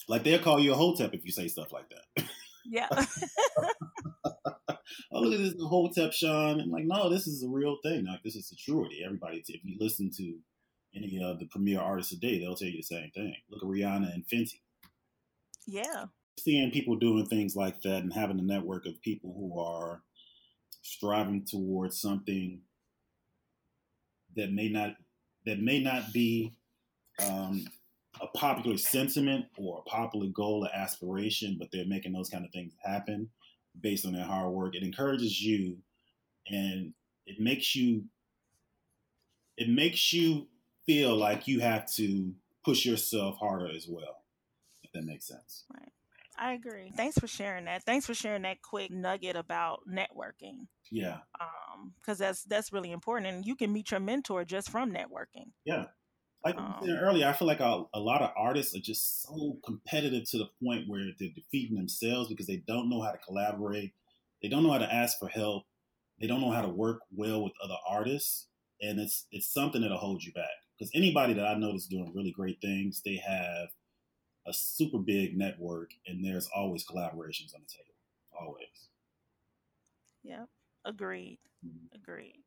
Like 0.08 0.24
they'll 0.24 0.38
call 0.38 0.60
you 0.60 0.72
a 0.72 0.76
hotep 0.76 1.14
if 1.14 1.24
you 1.24 1.32
say 1.32 1.48
stuff 1.48 1.72
like 1.72 1.86
that. 1.90 2.24
yeah 2.66 2.88
oh, 5.12 5.20
look 5.20 5.34
at 5.34 5.40
this 5.40 5.54
hotep, 5.60 6.12
Sean. 6.12 6.60
And 6.60 6.70
like, 6.70 6.84
no, 6.84 7.08
this 7.08 7.26
is 7.26 7.42
a 7.42 7.48
real 7.48 7.78
thing. 7.82 8.06
Like, 8.06 8.22
this 8.22 8.36
is 8.36 8.52
a 8.52 8.70
truity. 8.70 9.04
Everybody, 9.04 9.42
if 9.46 9.64
you 9.64 9.76
listen 9.80 10.10
to 10.16 10.38
any 10.94 11.22
of 11.22 11.38
the 11.38 11.46
premier 11.46 11.80
artists 11.80 12.12
today, 12.12 12.38
they'll 12.38 12.54
tell 12.54 12.68
you 12.68 12.76
the 12.76 12.82
same 12.82 13.10
thing. 13.14 13.34
Look 13.50 13.62
at 13.62 13.68
Rihanna 13.68 14.12
and 14.12 14.24
Fenty. 14.26 14.60
Yeah 15.66 16.06
Seeing 16.38 16.70
people 16.70 16.96
doing 16.96 17.26
things 17.26 17.54
like 17.54 17.82
that 17.82 18.02
and 18.02 18.12
having 18.12 18.38
a 18.38 18.42
network 18.42 18.86
of 18.86 19.00
people 19.02 19.34
who 19.36 19.60
are 19.60 20.02
striving 20.82 21.44
towards 21.44 22.00
something 22.00 22.60
that 24.36 24.52
may 24.52 24.68
not 24.68 24.94
that 25.46 25.60
may 25.60 25.80
not 25.82 26.12
be 26.12 26.54
um, 27.22 27.64
a 28.20 28.26
popular 28.28 28.76
sentiment 28.76 29.46
or 29.56 29.78
a 29.78 29.88
popular 29.88 30.26
goal 30.28 30.66
or 30.66 30.76
aspiration, 30.76 31.56
but 31.58 31.68
they're 31.72 31.86
making 31.86 32.12
those 32.12 32.28
kind 32.28 32.44
of 32.44 32.50
things 32.52 32.72
happen 32.82 33.28
based 33.80 34.04
on 34.04 34.12
their 34.12 34.24
hard 34.24 34.52
work. 34.52 34.74
It 34.74 34.82
encourages 34.82 35.40
you 35.40 35.78
and 36.48 36.92
it 37.26 37.40
makes 37.40 37.74
you 37.74 38.04
it 39.56 39.68
makes 39.68 40.12
you 40.12 40.46
feel 40.86 41.14
like 41.14 41.46
you 41.46 41.60
have 41.60 41.90
to 41.92 42.32
push 42.64 42.86
yourself 42.86 43.36
harder 43.38 43.68
as 43.74 43.86
well, 43.86 44.19
if 44.92 45.00
that 45.00 45.06
makes 45.06 45.26
sense. 45.26 45.64
right 45.74 45.92
i 46.38 46.52
agree 46.52 46.92
thanks 46.96 47.18
for 47.18 47.26
sharing 47.26 47.64
that 47.66 47.82
thanks 47.84 48.06
for 48.06 48.14
sharing 48.14 48.42
that 48.42 48.62
quick 48.62 48.90
nugget 48.90 49.36
about 49.36 49.80
networking 49.88 50.66
Yeah. 50.90 51.18
um 51.40 51.92
because 52.00 52.18
that's 52.18 52.44
that's 52.44 52.72
really 52.72 52.92
important 52.92 53.26
and 53.32 53.44
you 53.46 53.54
can 53.56 53.72
meet 53.72 53.90
your 53.90 54.00
mentor 54.00 54.44
just 54.44 54.70
from 54.70 54.92
networking 54.92 55.52
Yeah. 55.64 55.86
Like 56.42 56.56
Um, 56.56 56.88
earlier, 56.88 57.26
I 57.28 57.34
feel 57.34 57.46
like 57.46 57.60
a, 57.60 57.84
a 57.92 58.00
lot 58.00 58.22
of 58.22 58.30
artists 58.34 58.74
are 58.74 58.80
just 58.80 59.22
so 59.22 59.58
competitive 59.62 60.24
to 60.30 60.38
the 60.38 60.48
point 60.64 60.88
where 60.88 61.04
they're 61.18 61.28
defeating 61.34 61.76
themselves 61.76 62.30
because 62.30 62.46
they 62.46 62.62
don't 62.66 62.88
know 62.88 63.02
how 63.02 63.12
to 63.12 63.18
collaborate. 63.18 63.92
They 64.42 64.48
don't 64.48 64.62
know 64.62 64.72
how 64.72 64.78
to 64.78 64.90
ask 64.90 65.18
for 65.18 65.28
help. 65.28 65.64
They 66.18 66.26
don't 66.26 66.40
know 66.40 66.50
how 66.50 66.62
to 66.62 66.68
work 66.70 67.00
well 67.14 67.44
with 67.44 67.52
other 67.62 67.76
artists. 67.86 68.46
And 68.80 68.98
it's 68.98 69.26
it's 69.30 69.52
something 69.52 69.82
that'll 69.82 69.98
hold 69.98 70.22
you 70.24 70.32
back. 70.32 70.48
Because 70.78 70.90
anybody 70.94 71.34
that 71.34 71.44
I 71.46 71.58
know 71.58 71.72
that's 71.72 71.86
doing 71.88 72.10
really 72.14 72.32
great 72.32 72.58
things, 72.62 73.02
they 73.04 73.16
have 73.16 73.68
a 74.50 74.54
super 74.54 74.98
big 74.98 75.36
network 75.38 75.92
and 76.06 76.24
there's 76.24 76.48
always 76.54 76.84
collaborations 76.86 77.54
on 77.54 77.62
the 77.62 77.68
table. 77.68 77.94
always. 78.38 78.88
Yep. 80.22 80.48
Agreed. 80.84 81.38
Mhm. 81.64 81.94
Agreed. 81.94 82.42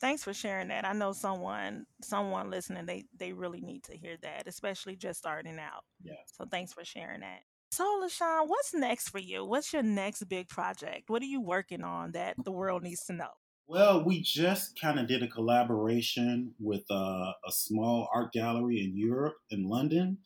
Thanks 0.00 0.22
for 0.24 0.34
sharing 0.34 0.68
that. 0.68 0.84
I 0.84 0.92
know 0.92 1.12
someone 1.12 1.86
someone 2.02 2.50
listening 2.50 2.86
they 2.86 3.06
they 3.14 3.32
really 3.32 3.60
need 3.62 3.84
to 3.84 3.96
hear 3.96 4.16
that, 4.18 4.46
especially 4.46 4.96
just 4.96 5.18
starting 5.20 5.58
out. 5.58 5.84
Yeah. 6.02 6.14
So 6.26 6.46
thanks 6.46 6.72
for 6.72 6.84
sharing 6.84 7.20
that. 7.20 7.42
So 7.70 7.84
LaShawn, 8.02 8.48
what's 8.48 8.74
next 8.74 9.08
for 9.10 9.18
you? 9.18 9.44
What's 9.44 9.72
your 9.72 9.82
next 9.82 10.24
big 10.28 10.48
project? 10.48 11.08
What 11.10 11.22
are 11.22 11.26
you 11.26 11.40
working 11.40 11.82
on 11.84 12.12
that 12.12 12.36
the 12.44 12.52
world 12.52 12.82
needs 12.82 13.04
to 13.06 13.12
know? 13.14 13.30
Well, 13.68 14.04
we 14.04 14.22
just 14.22 14.78
kind 14.80 14.98
of 15.00 15.08
did 15.08 15.22
a 15.22 15.28
collaboration 15.28 16.54
with 16.60 16.84
uh, 16.90 17.32
a 17.46 17.50
small 17.52 18.08
art 18.14 18.32
gallery 18.32 18.80
in 18.80 18.96
Europe, 18.96 19.34
in 19.50 19.64
London. 19.68 20.18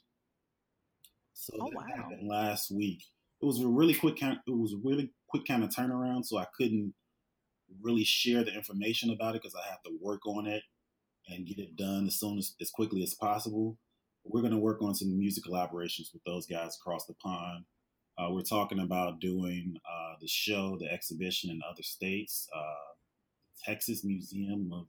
So 1.40 1.56
Oh 1.60 1.70
that 1.70 1.76
wow. 1.76 1.86
happened 1.96 2.28
last 2.28 2.70
week. 2.70 3.02
It 3.40 3.46
was 3.46 3.60
a 3.60 3.66
really 3.66 3.94
quick 3.94 4.18
kind. 4.20 4.38
It 4.46 4.50
was 4.50 4.74
a 4.74 4.80
really 4.84 5.10
quick 5.28 5.46
kind 5.46 5.64
of 5.64 5.70
turnaround, 5.70 6.26
so 6.26 6.36
I 6.36 6.46
couldn't 6.56 6.92
really 7.80 8.04
share 8.04 8.44
the 8.44 8.52
information 8.54 9.10
about 9.10 9.34
it 9.36 9.42
because 9.42 9.54
I 9.54 9.68
have 9.70 9.82
to 9.84 9.96
work 10.00 10.26
on 10.26 10.46
it 10.46 10.62
and 11.28 11.46
get 11.46 11.58
it 11.58 11.76
done 11.76 12.06
as 12.06 12.16
soon 12.20 12.38
as 12.38 12.54
as 12.60 12.70
quickly 12.70 13.02
as 13.02 13.14
possible. 13.14 13.78
We're 14.24 14.42
going 14.42 14.52
to 14.52 14.58
work 14.58 14.82
on 14.82 14.94
some 14.94 15.18
music 15.18 15.44
collaborations 15.44 16.12
with 16.12 16.22
those 16.26 16.46
guys 16.46 16.76
across 16.76 17.06
the 17.06 17.14
pond. 17.14 17.64
Uh, 18.18 18.28
we're 18.32 18.42
talking 18.42 18.80
about 18.80 19.18
doing 19.20 19.76
uh, 19.90 20.16
the 20.20 20.28
show, 20.28 20.76
the 20.78 20.92
exhibition 20.92 21.48
in 21.50 21.62
other 21.70 21.82
states. 21.82 22.46
Uh, 22.54 22.92
Texas 23.64 24.04
Museum 24.04 24.70
of 24.74 24.88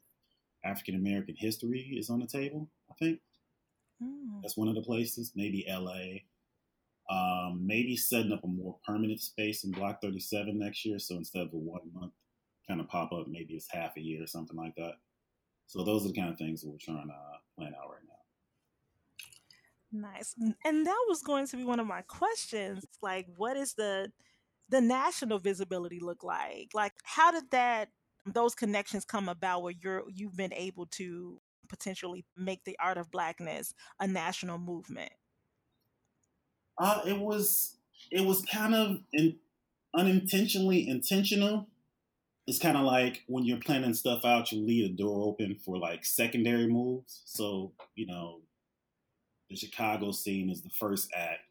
African 0.65 0.95
American 0.95 1.35
History 1.37 1.95
is 1.97 2.09
on 2.09 2.19
the 2.19 2.27
table. 2.27 2.69
I 2.89 2.93
think 2.95 3.19
Mm. 4.03 4.41
that's 4.41 4.57
one 4.57 4.67
of 4.67 4.73
the 4.75 4.81
places. 4.81 5.31
Maybe 5.35 5.63
LA. 5.69 6.23
Um, 7.11 7.63
maybe 7.65 7.97
setting 7.97 8.31
up 8.31 8.45
a 8.45 8.47
more 8.47 8.77
permanent 8.85 9.19
space 9.19 9.65
in 9.65 9.71
Block 9.71 10.01
37 10.01 10.57
next 10.57 10.85
year. 10.85 10.97
So 10.97 11.15
instead 11.15 11.41
of 11.41 11.53
a 11.53 11.57
one 11.57 11.81
month 11.93 12.13
kind 12.67 12.79
of 12.79 12.87
pop 12.87 13.11
up, 13.11 13.27
maybe 13.27 13.55
it's 13.55 13.67
half 13.69 13.97
a 13.97 14.01
year 14.01 14.23
or 14.23 14.27
something 14.27 14.55
like 14.55 14.75
that. 14.75 14.93
So 15.67 15.83
those 15.83 16.05
are 16.05 16.09
the 16.09 16.13
kind 16.13 16.29
of 16.29 16.37
things 16.37 16.61
that 16.61 16.69
we're 16.69 16.77
trying 16.79 17.07
to 17.07 17.13
uh, 17.13 17.37
plan 17.57 17.73
out 17.77 17.89
right 17.89 17.99
now. 18.07 18.15
Nice. 20.09 20.35
And 20.63 20.87
that 20.87 21.05
was 21.09 21.21
going 21.21 21.47
to 21.47 21.57
be 21.57 21.65
one 21.65 21.81
of 21.81 21.87
my 21.87 22.01
questions. 22.03 22.85
Like, 23.01 23.27
what 23.35 23.57
is 23.57 23.73
the 23.73 24.09
the 24.69 24.79
national 24.79 25.39
visibility 25.39 25.99
look 25.99 26.23
like? 26.23 26.69
Like, 26.73 26.93
how 27.03 27.31
did 27.31 27.51
that 27.51 27.89
those 28.25 28.55
connections 28.55 29.03
come 29.03 29.27
about 29.27 29.63
where 29.63 29.73
you're 29.81 30.03
you've 30.13 30.37
been 30.37 30.53
able 30.53 30.85
to 30.87 31.41
potentially 31.67 32.23
make 32.37 32.63
the 32.63 32.77
art 32.81 32.97
of 32.97 33.11
blackness 33.11 33.73
a 33.99 34.07
national 34.07 34.59
movement? 34.59 35.11
Uh, 36.77 37.01
it 37.05 37.19
was 37.19 37.75
it 38.11 38.25
was 38.25 38.41
kind 38.43 38.75
of 38.75 38.99
in, 39.13 39.37
unintentionally 39.95 40.87
intentional. 40.87 41.67
It's 42.47 42.59
kind 42.59 42.77
of 42.77 42.83
like 42.83 43.23
when 43.27 43.45
you're 43.45 43.59
planning 43.59 43.93
stuff 43.93 44.25
out, 44.25 44.51
you 44.51 44.65
leave 44.65 44.91
a 44.91 44.93
door 44.93 45.27
open 45.27 45.55
for 45.63 45.77
like 45.77 46.05
secondary 46.05 46.67
moves. 46.67 47.21
So 47.25 47.73
you 47.95 48.07
know, 48.07 48.41
the 49.49 49.55
Chicago 49.55 50.11
scene 50.11 50.49
is 50.49 50.61
the 50.61 50.69
first 50.69 51.09
act, 51.15 51.41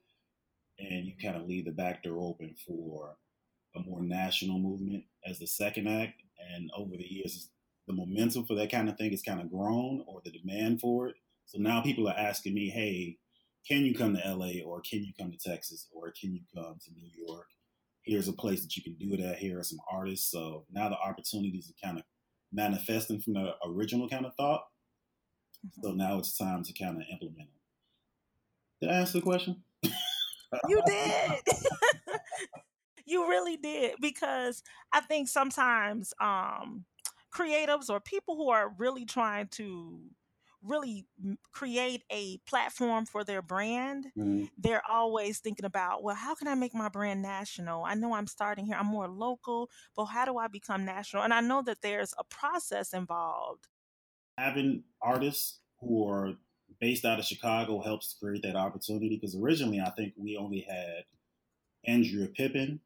and 0.79 1.07
you 1.07 1.13
kind 1.23 1.37
of 1.37 1.47
leave 1.49 1.67
the 1.67 1.73
back 1.73 2.03
door 2.03 2.19
open 2.21 2.55
for 2.67 3.17
a 3.77 3.81
more 3.81 4.03
national 4.03 4.59
movement 4.59 5.05
as 5.27 5.39
the 5.39 5.47
second 5.47 5.87
act. 5.87 6.23
And 6.55 6.71
over 6.77 6.97
the 6.97 7.07
years, 7.07 7.51
the 7.87 7.93
momentum 7.95 8.47
for 8.47 8.55
that 8.57 8.71
kind 8.71 8.89
of 8.89 8.97
thing 8.97 9.11
has 9.11 9.23
kind 9.23 9.41
of 9.41 9.51
grown, 9.51 10.03
or 10.07 10.21
the 10.25 10.31
demand 10.33 10.81
for 10.81 11.09
it. 11.09 11.17
So 11.47 11.59
now 11.59 11.83
people 11.83 12.09
are 12.09 12.17
asking 12.17 12.55
me, 12.55 12.69
"Hey, 12.71 13.19
can 13.67 13.85
you 13.85 13.95
come 13.95 14.17
to 14.17 14.35
LA, 14.35 14.63
or 14.65 14.81
can 14.81 15.05
you 15.05 15.13
come 15.19 15.31
to 15.31 15.39
Texas, 15.39 15.87
or 15.93 16.13
can 16.19 16.35
you 16.35 16.41
come 16.55 16.77
to 16.85 16.93
New 16.93 17.09
York? 17.27 17.47
Here's 18.03 18.29
a 18.29 18.33
place 18.33 18.63
that 18.63 18.77
you 18.77 18.83
can 18.83 18.95
do 18.95 19.15
it 19.15 19.21
at. 19.21 19.39
Here 19.39 19.59
are 19.59 19.65
some 19.65 19.81
artists." 19.91 20.31
So 20.31 20.65
now 20.71 20.89
the 20.89 20.97
opportunities 20.97 21.71
are 21.71 21.87
kind 21.87 21.99
of 21.99 22.05
manifesting 22.53 23.21
from 23.21 23.35
the 23.35 23.55
original 23.67 24.09
kind 24.09 24.27
of 24.27 24.35
thought. 24.35 24.65
So 25.83 25.93
now 25.93 26.19
it's 26.19 26.37
time 26.37 26.65
to 26.65 26.73
kind 26.73 26.97
of 26.97 27.05
implement 27.11 27.49
it. 27.49 27.61
Did 28.81 28.91
I 28.91 29.01
answer 29.01 29.19
the 29.19 29.23
question? 29.23 29.63
You 30.69 30.83
did. 30.85 31.41
you 33.07 33.29
really 33.29 33.57
did 33.57 33.95
because 34.01 34.65
I 34.93 35.01
think 35.01 35.29
sometimes 35.29 36.13
um 36.21 36.85
creatives 37.33 37.89
or 37.89 38.01
people 38.01 38.37
who 38.37 38.51
are 38.51 38.75
really 38.77 39.05
trying 39.05 39.47
to 39.53 40.01
really 40.63 41.07
create 41.53 42.03
a 42.11 42.39
platform 42.49 43.07
for 43.07 43.25
their 43.25 43.43
brand 43.43 44.07
Mhm. 44.17 44.51
they're 44.59 44.83
always 44.91 45.39
thinking 45.41 45.65
about 45.65 46.03
well 46.03 46.17
how 46.17 46.35
can 46.35 46.49
i 46.49 46.55
make 46.55 46.75
my 46.75 46.89
brand 46.89 47.23
national 47.23 47.85
i 47.85 47.95
know 47.95 48.15
i'm 48.15 48.27
starting 48.27 48.67
here 48.67 48.77
i'm 48.77 48.87
more 48.87 49.09
local 49.09 49.71
but 49.97 50.07
how 50.07 50.25
do 50.25 50.39
i 50.39 50.49
become 50.49 50.85
national 50.85 51.23
and 51.23 51.33
i 51.35 51.41
know 51.41 51.63
that 51.63 51.81
there's 51.83 52.15
a 52.19 52.25
process 52.25 52.93
involved 52.93 53.69
Having 54.39 54.85
artists 55.03 55.61
who 55.81 56.09
are 56.09 56.35
based 56.81 57.05
out 57.05 57.19
of 57.19 57.25
Chicago 57.27 57.83
helps 57.83 58.17
create 58.21 58.43
that 58.43 58.57
opportunity 58.57 59.17
because 59.17 59.37
originally 59.37 59.81
I 59.81 59.91
think 59.91 60.15
we 60.17 60.37
only 60.37 60.61
had 60.61 61.05
Andrea 61.87 62.29
Pippin 62.29 62.81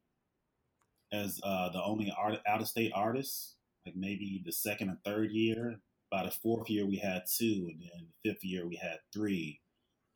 as 1.12 1.40
uh, 1.44 1.68
the 1.70 1.82
only 1.82 2.12
art, 2.16 2.40
out 2.46 2.60
of 2.60 2.68
state 2.68 2.92
artist, 2.94 3.56
like 3.86 3.96
maybe 3.96 4.42
the 4.44 4.52
second 4.52 4.90
or 4.90 4.98
third 5.04 5.30
year. 5.32 5.80
By 6.14 6.22
the 6.22 6.30
fourth 6.30 6.70
year, 6.70 6.86
we 6.86 6.98
had 6.98 7.24
two, 7.26 7.68
and 7.68 7.82
then 7.82 8.06
the 8.06 8.30
fifth 8.30 8.44
year, 8.44 8.68
we 8.68 8.76
had 8.76 8.98
three. 9.12 9.60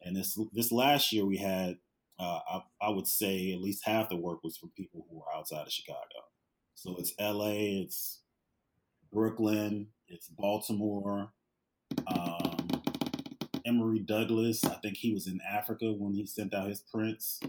And 0.01 0.15
this 0.15 0.39
this 0.53 0.71
last 0.71 1.13
year, 1.13 1.27
we 1.27 1.39
had, 1.39 1.79
uh, 2.21 2.39
I, 2.49 2.61
I 2.81 2.91
would 2.91 3.09
say, 3.09 3.53
at 3.53 3.61
least 3.61 3.85
half 3.85 4.09
the 4.09 4.15
work 4.15 4.45
was 4.45 4.57
from 4.57 4.71
people 4.77 5.05
who 5.11 5.19
were 5.19 5.35
outside 5.35 5.67
of 5.67 5.73
Chicago. 5.73 5.99
So 6.77 6.95
it's 6.99 7.15
L.A., 7.19 7.83
it's 7.83 8.21
Brooklyn, 9.13 9.89
it's 10.07 10.29
Baltimore, 10.29 11.33
um, 12.07 12.69
Emory 13.67 13.99
Douglas. 13.99 14.65
I 14.65 14.75
think 14.75 14.99
he 14.99 15.13
was 15.13 15.27
in 15.27 15.41
Africa 15.51 15.93
when 15.93 16.15
he 16.15 16.27
sent 16.27 16.55
out 16.55 16.69
his 16.69 16.85
prints. 16.95 17.41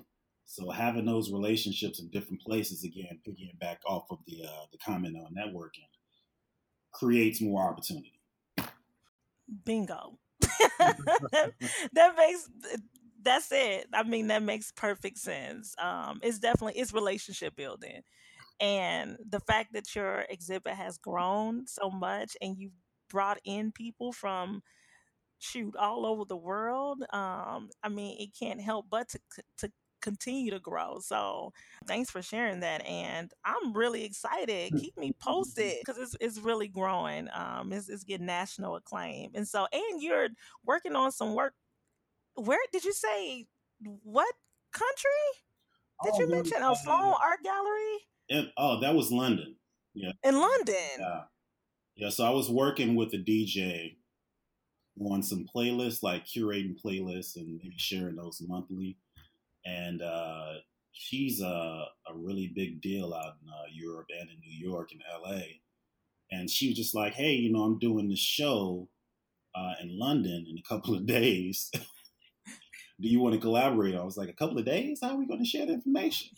So 0.45 0.71
having 0.71 1.05
those 1.05 1.31
relationships 1.31 1.99
in 1.99 2.07
different 2.07 2.41
places, 2.41 2.83
again, 2.83 3.19
picking 3.23 3.51
back 3.59 3.81
off 3.85 4.07
of 4.09 4.17
the 4.25 4.43
uh, 4.43 4.65
the 4.71 4.79
comment 4.79 5.17
on 5.17 5.35
networking, 5.35 5.85
creates 6.91 7.41
more 7.41 7.61
opportunity. 7.61 8.18
Bingo. 9.65 10.17
That 11.93 12.15
makes 12.17 12.49
that's 13.21 13.51
it. 13.51 13.87
I 13.93 14.03
mean 14.03 14.27
that 14.27 14.43
makes 14.43 14.71
perfect 14.71 15.17
sense. 15.17 15.75
Um 15.81 16.19
it's 16.23 16.39
definitely 16.39 16.79
it's 16.79 16.93
relationship 16.93 17.55
building. 17.55 18.01
And 18.59 19.17
the 19.29 19.39
fact 19.41 19.73
that 19.73 19.95
your 19.95 20.25
exhibit 20.29 20.73
has 20.75 20.97
grown 20.97 21.67
so 21.67 21.89
much 21.89 22.37
and 22.41 22.57
you've 22.57 22.73
brought 23.09 23.39
in 23.45 23.71
people 23.71 24.13
from 24.13 24.61
shoot 25.39 25.75
all 25.77 26.05
over 26.05 26.25
the 26.25 26.35
world 26.35 27.03
um 27.13 27.69
i 27.83 27.89
mean 27.89 28.15
it 28.19 28.29
can't 28.37 28.61
help 28.61 28.85
but 28.89 29.07
to 29.09 29.19
to 29.57 29.71
continue 30.01 30.51
to 30.51 30.59
grow. 30.59 30.99
So 30.99 31.53
thanks 31.87 32.09
for 32.09 32.21
sharing 32.21 32.61
that 32.61 32.85
and 32.85 33.31
i'm 33.45 33.73
really 33.73 34.03
excited. 34.03 34.73
Keep 34.79 34.97
me 34.97 35.13
posted 35.19 35.73
because 35.85 35.97
it's, 36.01 36.15
it's 36.19 36.39
really 36.39 36.67
growing 36.67 37.27
um 37.33 37.73
it's, 37.73 37.89
it's 37.89 38.03
getting 38.03 38.25
national 38.25 38.75
acclaim. 38.75 39.31
And 39.33 39.47
so 39.47 39.67
and 39.71 40.01
you're 40.01 40.29
working 40.65 40.95
on 40.95 41.11
some 41.11 41.33
work 41.35 41.53
where 42.35 42.59
did 42.71 42.83
you 42.85 42.93
say 42.93 43.45
what 44.03 44.33
country 44.71 45.09
did 46.03 46.13
Oh, 46.15 46.19
you 46.19 46.27
mention? 46.29 46.61
A 46.61 46.71
uh, 46.71 46.75
sloan 46.75 47.13
art 47.21 47.43
gallery? 47.43 47.97
And, 48.29 48.51
oh, 48.57 48.79
that 48.81 48.95
was 48.95 49.11
London. 49.11 49.55
Yeah, 49.93 50.11
in 50.23 50.39
london? 50.39 50.75
Yeah, 50.99 51.21
yeah. 51.95 52.09
So 52.09 52.23
I 52.23 52.29
was 52.29 52.49
working 52.49 52.95
with 52.95 53.13
a 53.13 53.17
DJ 53.17 53.95
on 54.99 55.23
some 55.23 55.45
playlists, 55.53 56.03
like 56.03 56.25
curating 56.25 56.75
playlists 56.79 57.35
and 57.35 57.57
maybe 57.57 57.75
sharing 57.77 58.15
those 58.15 58.41
monthly. 58.47 58.97
And 59.65 60.01
uh, 60.01 60.53
she's 60.91 61.41
a, 61.41 61.85
a 62.07 62.13
really 62.13 62.51
big 62.53 62.81
deal 62.81 63.13
out 63.13 63.35
in 63.41 63.49
uh, 63.49 63.67
Europe 63.71 64.07
and 64.19 64.29
in 64.29 64.39
New 64.39 64.69
York 64.69 64.91
and 64.91 65.01
LA. 65.21 65.41
And 66.31 66.49
she 66.49 66.69
was 66.69 66.77
just 66.77 66.95
like, 66.95 67.13
"Hey, 67.13 67.33
you 67.33 67.51
know, 67.51 67.63
I'm 67.63 67.79
doing 67.79 68.09
this 68.09 68.19
show 68.19 68.87
uh, 69.55 69.73
in 69.81 69.97
London 69.97 70.45
in 70.49 70.57
a 70.57 70.61
couple 70.67 70.95
of 70.95 71.05
days. 71.19 71.71
Do 73.01 73.07
you 73.07 73.19
want 73.19 73.35
to 73.35 73.41
collaborate?" 73.41 73.95
I 73.95 74.03
was 74.03 74.17
like, 74.17 74.29
"A 74.29 74.33
couple 74.33 74.57
of 74.57 74.65
days? 74.65 74.99
How 75.01 75.11
are 75.11 75.17
we 75.17 75.27
going 75.27 75.39
to 75.43 75.49
share 75.49 75.65
the 75.65 75.73
information?" 75.73 76.29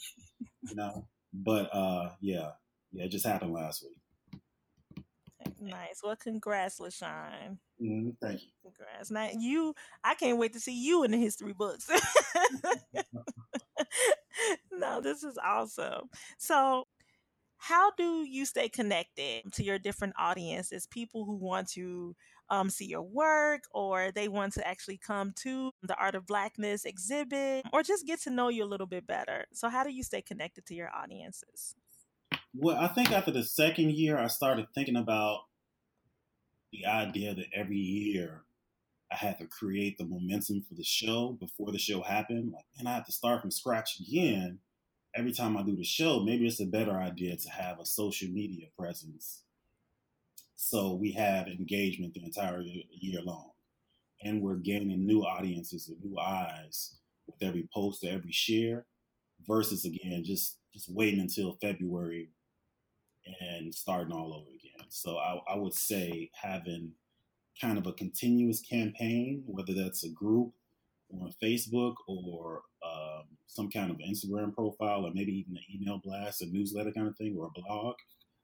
You 0.63 0.75
know. 0.75 1.07
But 1.33 1.73
uh, 1.73 2.11
yeah, 2.21 2.51
yeah, 2.91 3.05
it 3.05 3.11
just 3.11 3.25
happened 3.25 3.53
last 3.53 3.83
week. 3.83 3.97
nice 5.59 6.01
well 6.03 6.15
congrats 6.15 6.79
lashawn 6.79 7.57
Mhm, 7.81 8.15
thank 8.21 8.43
you. 8.43 8.49
Congrats. 8.61 9.11
Now 9.11 9.29
you 9.37 9.75
I 10.03 10.15
can't 10.15 10.37
wait 10.37 10.53
to 10.53 10.59
see 10.59 10.85
you 10.85 11.03
in 11.03 11.11
the 11.11 11.17
history 11.17 11.53
books. 11.53 11.89
no, 14.71 15.01
this 15.01 15.23
is 15.23 15.37
awesome. 15.43 16.09
So 16.37 16.87
how 17.57 17.91
do 17.97 18.23
you 18.25 18.45
stay 18.45 18.69
connected 18.69 19.51
to 19.53 19.63
your 19.63 19.79
different 19.79 20.13
audiences? 20.17 20.87
People 20.87 21.25
who 21.25 21.35
want 21.35 21.69
to 21.71 22.15
um, 22.49 22.69
see 22.69 22.85
your 22.85 23.03
work 23.03 23.61
or 23.71 24.11
they 24.11 24.27
want 24.27 24.53
to 24.53 24.67
actually 24.67 24.97
come 24.97 25.33
to 25.37 25.71
the 25.83 25.95
Art 25.95 26.15
of 26.15 26.25
Blackness 26.25 26.85
exhibit 26.85 27.65
or 27.73 27.83
just 27.83 28.07
get 28.07 28.21
to 28.23 28.29
know 28.31 28.49
you 28.49 28.63
a 28.63 28.65
little 28.65 28.87
bit 28.87 29.05
better. 29.07 29.45
So, 29.53 29.69
how 29.69 29.83
do 29.83 29.91
you 29.91 30.03
stay 30.03 30.21
connected 30.21 30.65
to 30.67 30.75
your 30.75 30.89
audiences? 30.95 31.75
Well, 32.53 32.77
I 32.77 32.87
think 32.89 33.11
after 33.11 33.31
the 33.31 33.43
second 33.43 33.91
year, 33.91 34.17
I 34.17 34.27
started 34.27 34.67
thinking 34.73 34.97
about 34.97 35.41
the 36.71 36.85
idea 36.85 37.35
that 37.35 37.47
every 37.53 37.77
year 37.77 38.43
I 39.11 39.15
had 39.15 39.37
to 39.39 39.45
create 39.47 39.97
the 39.97 40.05
momentum 40.05 40.61
for 40.61 40.75
the 40.75 40.83
show 40.83 41.37
before 41.39 41.71
the 41.71 41.77
show 41.79 42.01
happened. 42.01 42.53
Like, 42.53 42.65
and 42.79 42.87
I 42.87 42.93
have 42.93 43.05
to 43.07 43.11
start 43.11 43.41
from 43.41 43.51
scratch 43.51 43.99
again 43.99 44.59
every 45.15 45.33
time 45.33 45.57
I 45.57 45.63
do 45.63 45.75
the 45.75 45.83
show. 45.83 46.21
Maybe 46.21 46.47
it's 46.47 46.61
a 46.61 46.65
better 46.65 46.93
idea 46.93 47.35
to 47.35 47.49
have 47.49 47.79
a 47.79 47.85
social 47.85 48.29
media 48.29 48.67
presence 48.77 49.43
so 50.63 50.93
we 50.93 51.11
have 51.13 51.47
engagement 51.47 52.13
the 52.13 52.23
entire 52.23 52.61
year 52.61 53.21
long. 53.23 53.49
And 54.23 54.43
we're 54.43 54.57
gaining 54.57 55.07
new 55.07 55.21
audiences 55.21 55.87
and 55.89 55.97
new 56.03 56.19
eyes 56.19 56.97
with 57.25 57.41
every 57.41 57.67
post 57.73 58.03
every 58.03 58.31
share 58.31 58.85
versus 59.47 59.85
again 59.85 60.23
just 60.23 60.59
just 60.71 60.87
waiting 60.87 61.19
until 61.19 61.57
February 61.59 62.29
and 63.39 63.73
starting 63.73 64.13
all 64.13 64.33
over 64.33 64.49
again. 64.49 64.87
So 64.89 65.17
I, 65.17 65.39
I 65.53 65.55
would 65.57 65.73
say 65.73 66.29
having 66.41 66.93
kind 67.59 67.77
of 67.77 67.85
a 67.85 67.93
continuous 67.93 68.59
campaign, 68.61 69.43
whether 69.45 69.73
that's 69.73 70.03
a 70.03 70.09
group 70.09 70.51
on 71.13 71.33
Facebook 71.41 71.95
or 72.07 72.61
um, 72.85 73.23
some 73.47 73.69
kind 73.69 73.91
of 73.91 73.97
Instagram 73.97 74.53
profile, 74.53 75.05
or 75.05 75.11
maybe 75.13 75.33
even 75.33 75.57
an 75.57 75.63
email 75.73 76.01
blast, 76.03 76.41
a 76.41 76.45
newsletter 76.45 76.91
kind 76.91 77.07
of 77.07 77.17
thing, 77.17 77.35
or 77.37 77.47
a 77.47 77.61
blog, 77.61 77.95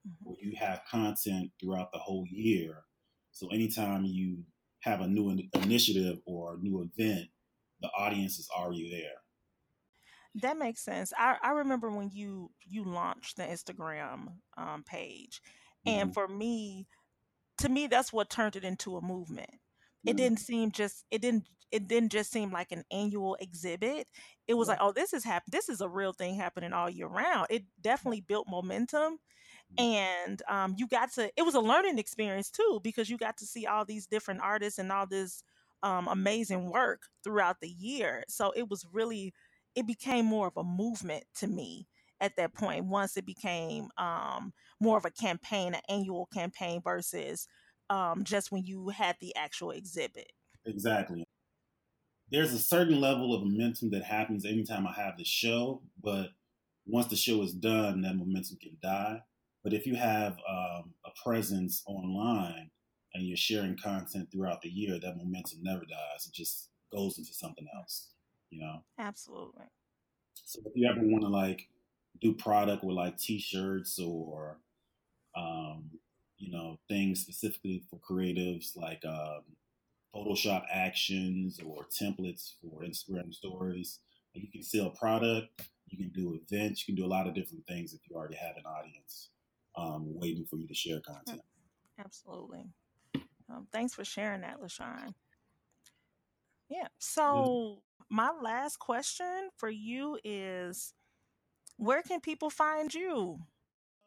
mm-hmm. 0.07 0.29
where 0.29 0.37
you 0.41 0.53
have 0.59 0.81
content 0.89 1.51
throughout 1.59 1.91
the 1.91 1.99
whole 1.99 2.25
year. 2.29 2.83
So 3.31 3.47
anytime 3.49 4.05
you 4.05 4.43
have 4.81 5.01
a 5.01 5.07
new 5.07 5.29
initiative 5.53 6.19
or 6.25 6.53
a 6.53 6.57
new 6.57 6.81
event, 6.81 7.29
the 7.81 7.89
audience 7.89 8.39
is 8.39 8.49
already 8.55 8.89
there. 8.89 9.21
That 10.41 10.57
makes 10.57 10.81
sense. 10.81 11.13
I, 11.17 11.37
I 11.41 11.51
remember 11.51 11.89
when 11.89 12.09
you 12.13 12.51
you 12.65 12.83
launched 12.83 13.37
the 13.37 13.43
Instagram 13.43 14.33
um, 14.57 14.83
page, 14.83 15.41
mm-hmm. 15.87 15.99
and 15.99 16.13
for 16.13 16.27
me, 16.27 16.87
to 17.59 17.69
me, 17.69 17.87
that's 17.87 18.13
what 18.13 18.29
turned 18.29 18.55
it 18.55 18.63
into 18.63 18.97
a 18.97 19.01
movement. 19.01 19.49
It 20.05 20.11
mm-hmm. 20.11 20.17
didn't 20.17 20.39
seem 20.39 20.71
just 20.71 21.05
it 21.11 21.21
didn't 21.21 21.45
it 21.71 21.87
didn't 21.87 22.11
just 22.11 22.31
seem 22.31 22.51
like 22.51 22.71
an 22.71 22.83
annual 22.91 23.35
exhibit. 23.39 24.07
It 24.47 24.53
was 24.53 24.67
like, 24.67 24.77
oh, 24.79 24.91
this 24.91 25.13
is 25.13 25.23
happening. 25.23 25.51
This 25.51 25.69
is 25.69 25.81
a 25.81 25.89
real 25.89 26.13
thing 26.13 26.35
happening 26.35 26.71
all 26.71 26.89
year 26.89 27.07
round. 27.07 27.47
It 27.49 27.63
definitely 27.81 28.21
built 28.21 28.47
momentum 28.49 29.19
and 29.77 30.41
um, 30.49 30.75
you 30.77 30.87
got 30.87 31.11
to 31.13 31.29
it 31.35 31.43
was 31.43 31.55
a 31.55 31.59
learning 31.59 31.99
experience 31.99 32.49
too 32.49 32.79
because 32.83 33.09
you 33.09 33.17
got 33.17 33.37
to 33.37 33.45
see 33.45 33.65
all 33.65 33.85
these 33.85 34.07
different 34.07 34.41
artists 34.41 34.79
and 34.79 34.91
all 34.91 35.05
this 35.05 35.43
um, 35.83 36.07
amazing 36.07 36.71
work 36.71 37.03
throughout 37.23 37.57
the 37.61 37.69
year 37.69 38.23
so 38.27 38.51
it 38.55 38.69
was 38.69 38.85
really 38.91 39.33
it 39.77 39.87
became 39.87 40.25
more 40.25 40.47
of 40.47 40.57
a 40.57 40.63
movement 40.63 41.23
to 41.37 41.47
me 41.47 41.87
at 42.19 42.35
that 42.35 42.53
point 42.53 42.85
once 42.85 43.15
it 43.15 43.25
became 43.25 43.89
um, 43.97 44.51
more 44.81 44.97
of 44.97 45.05
a 45.05 45.11
campaign 45.11 45.75
an 45.75 45.81
annual 45.87 46.27
campaign 46.33 46.81
versus 46.83 47.47
um, 47.89 48.23
just 48.23 48.51
when 48.51 48.63
you 48.65 48.89
had 48.89 49.15
the 49.21 49.33
actual 49.35 49.71
exhibit. 49.71 50.31
Exactly. 50.65 51.23
There's 52.29 52.53
a 52.53 52.59
certain 52.59 52.99
level 52.99 53.33
of 53.33 53.43
momentum 53.43 53.91
that 53.91 54.03
happens 54.03 54.45
anytime 54.45 54.85
i 54.85 54.91
have 54.91 55.17
the 55.17 55.23
show 55.23 55.81
but 56.03 56.31
once 56.87 57.07
the 57.07 57.15
show 57.15 57.41
is 57.41 57.53
done 57.53 58.01
that 58.01 58.15
momentum 58.15 58.57
can 58.61 58.77
die. 58.81 59.21
But 59.63 59.73
if 59.73 59.85
you 59.85 59.95
have 59.95 60.37
um, 60.49 60.93
a 61.05 61.09
presence 61.23 61.83
online 61.85 62.69
and 63.13 63.27
you're 63.27 63.37
sharing 63.37 63.77
content 63.77 64.29
throughout 64.31 64.61
the 64.61 64.69
year, 64.69 64.97
that 64.99 65.17
momentum 65.17 65.59
never 65.61 65.81
dies. 65.81 66.25
It 66.25 66.33
just 66.33 66.69
goes 66.91 67.17
into 67.17 67.33
something 67.33 67.67
else, 67.75 68.11
you 68.49 68.61
know? 68.61 68.83
Absolutely. 68.99 69.65
So 70.33 70.61
if 70.65 70.73
you 70.75 70.89
ever 70.89 71.01
want 71.01 71.23
to 71.23 71.29
like 71.29 71.67
do 72.21 72.33
product 72.33 72.83
with 72.83 72.95
like 72.95 73.17
t-shirts 73.17 73.99
or, 73.99 74.57
um, 75.35 75.89
you 76.37 76.51
know, 76.51 76.79
things 76.87 77.21
specifically 77.21 77.83
for 77.89 77.99
creatives 77.99 78.75
like 78.75 79.03
um, 79.05 79.41
Photoshop 80.15 80.63
actions 80.71 81.59
or 81.65 81.85
templates 81.85 82.53
for 82.61 82.83
Instagram 82.83 83.33
stories, 83.33 83.99
you 84.33 84.47
can 84.51 84.63
sell 84.63 84.89
product, 84.91 85.67
you 85.87 85.97
can 85.97 86.09
do 86.09 86.39
events, 86.49 86.87
you 86.87 86.93
can 86.93 87.01
do 87.01 87.07
a 87.07 87.13
lot 87.13 87.27
of 87.27 87.33
different 87.33 87.65
things 87.67 87.93
if 87.93 87.99
you 88.09 88.15
already 88.15 88.35
have 88.35 88.55
an 88.55 88.63
audience 88.65 89.29
um, 89.75 90.05
waiting 90.19 90.45
for 90.45 90.57
you 90.57 90.67
to 90.67 90.73
share 90.73 90.99
content. 91.01 91.41
Absolutely. 91.99 92.65
Um, 93.49 93.67
thanks 93.71 93.93
for 93.93 94.03
sharing 94.03 94.41
that, 94.41 94.61
LaShawn. 94.61 95.13
Yeah. 96.69 96.87
So, 96.99 97.81
my 98.09 98.31
last 98.41 98.79
question 98.79 99.49
for 99.57 99.69
you 99.69 100.17
is 100.23 100.93
where 101.77 102.01
can 102.01 102.19
people 102.19 102.49
find 102.49 102.93
you? 102.93 103.39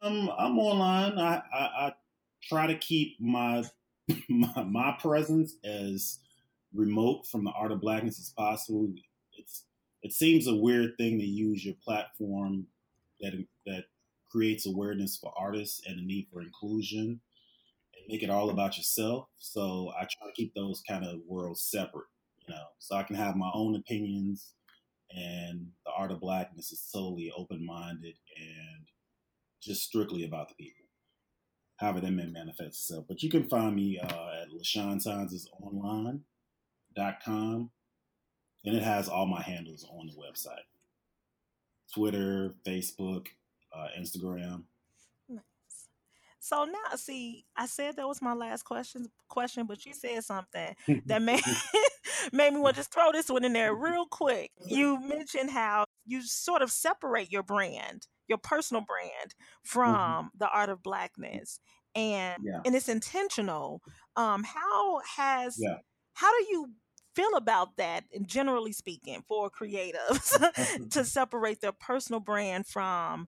Um, 0.01 0.29
I'm 0.37 0.57
online. 0.57 1.17
I, 1.19 1.41
I, 1.53 1.59
I 1.59 1.93
try 2.43 2.67
to 2.67 2.77
keep 2.77 3.19
my, 3.19 3.63
my, 4.29 4.63
my 4.63 4.97
presence 4.99 5.55
as 5.63 6.19
remote 6.73 7.27
from 7.27 7.43
the 7.43 7.51
art 7.51 7.71
of 7.71 7.81
blackness 7.81 8.19
as 8.19 8.29
possible. 8.29 8.91
It's 9.33 9.65
it 10.03 10.13
seems 10.13 10.47
a 10.47 10.55
weird 10.55 10.97
thing 10.97 11.19
to 11.19 11.25
use 11.25 11.63
your 11.63 11.75
platform 11.83 12.67
that 13.19 13.33
that 13.65 13.85
creates 14.29 14.65
awareness 14.65 15.17
for 15.17 15.33
artists 15.37 15.81
and 15.85 15.99
the 15.99 16.03
need 16.03 16.27
for 16.31 16.41
inclusion 16.41 17.19
and 17.93 18.05
make 18.07 18.23
it 18.23 18.29
all 18.29 18.49
about 18.49 18.77
yourself. 18.77 19.27
So 19.37 19.91
I 19.95 20.01
try 20.01 20.27
to 20.27 20.33
keep 20.33 20.53
those 20.55 20.81
kind 20.87 21.05
of 21.05 21.19
worlds 21.27 21.61
separate, 21.61 22.07
know, 22.51 22.65
so 22.79 22.95
I 22.95 23.03
can 23.03 23.15
have 23.15 23.35
my 23.35 23.49
own 23.53 23.75
opinions 23.75 24.53
and 25.11 25.67
the 25.85 25.91
art 25.97 26.11
of 26.11 26.21
blackness 26.21 26.71
is 26.71 26.81
solely 26.81 27.31
open 27.35 27.65
minded 27.65 28.15
and 28.37 28.87
just 29.61 29.83
strictly 29.83 30.23
about 30.23 30.49
the 30.49 30.55
people. 30.55 30.85
However, 31.77 32.01
that 32.01 32.11
may 32.11 32.27
manifest 32.27 32.79
itself. 32.79 33.05
But 33.07 33.23
you 33.23 33.29
can 33.29 33.49
find 33.49 33.75
me 33.75 33.99
uh, 33.99 34.05
at 34.05 34.49
LaShawn 34.51 35.01
and 38.63 38.75
it 38.75 38.83
has 38.83 39.09
all 39.09 39.25
my 39.25 39.41
handles 39.41 39.87
on 39.91 40.07
the 40.07 40.13
website. 40.13 40.65
Twitter, 41.93 42.55
Facebook, 42.65 43.27
uh, 43.75 43.87
Instagram. 43.99 44.63
So 46.43 46.65
now, 46.65 46.95
see, 46.95 47.45
I 47.55 47.67
said 47.67 47.97
that 47.97 48.07
was 48.07 48.19
my 48.19 48.33
last 48.33 48.63
question, 48.63 49.05
question, 49.29 49.67
but 49.67 49.85
you 49.85 49.93
said 49.93 50.23
something 50.23 50.75
that 51.05 51.21
made 51.21 51.43
made 52.33 52.53
me 52.53 52.59
want 52.59 52.75
to 52.75 52.79
just 52.79 52.91
throw 52.91 53.11
this 53.11 53.29
one 53.29 53.45
in 53.45 53.53
there 53.53 53.75
real 53.75 54.07
quick. 54.07 54.49
You 54.65 54.99
mentioned 55.07 55.51
how 55.51 55.85
you 56.03 56.23
sort 56.23 56.63
of 56.63 56.71
separate 56.71 57.31
your 57.31 57.43
brand, 57.43 58.07
your 58.27 58.39
personal 58.39 58.81
brand, 58.81 59.35
mm-hmm. 59.35 59.67
from 59.67 59.95
mm-hmm. 59.95 60.27
the 60.39 60.49
art 60.49 60.69
of 60.69 60.81
blackness, 60.81 61.59
and 61.93 62.41
yeah. 62.43 62.61
and 62.65 62.75
it's 62.75 62.89
intentional. 62.89 63.83
Um, 64.15 64.43
how 64.43 64.99
has 65.17 65.57
yeah. 65.59 65.77
how 66.13 66.31
do 66.31 66.45
you 66.49 66.71
feel 67.15 67.35
about 67.35 67.77
that 67.77 68.05
generally 68.25 68.71
speaking 68.71 69.21
for 69.27 69.51
creatives 69.51 70.89
to 70.89 71.05
separate 71.05 71.61
their 71.61 71.71
personal 71.71 72.19
brand 72.19 72.65
from 72.65 73.27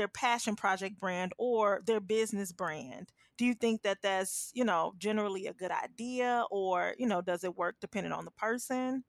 their 0.00 0.08
passion 0.08 0.56
project 0.56 0.98
brand 0.98 1.34
or 1.36 1.82
their 1.84 2.00
business 2.00 2.52
brand? 2.52 3.12
Do 3.36 3.44
you 3.44 3.52
think 3.52 3.82
that 3.82 3.98
that's 4.02 4.50
you 4.54 4.64
know 4.64 4.94
generally 4.96 5.46
a 5.46 5.52
good 5.52 5.70
idea 5.70 6.44
or 6.50 6.94
you 6.98 7.06
know 7.06 7.20
does 7.20 7.44
it 7.44 7.54
work 7.54 7.76
depending 7.82 8.12
on 8.12 8.24
the 8.24 8.30
person? 8.30 9.04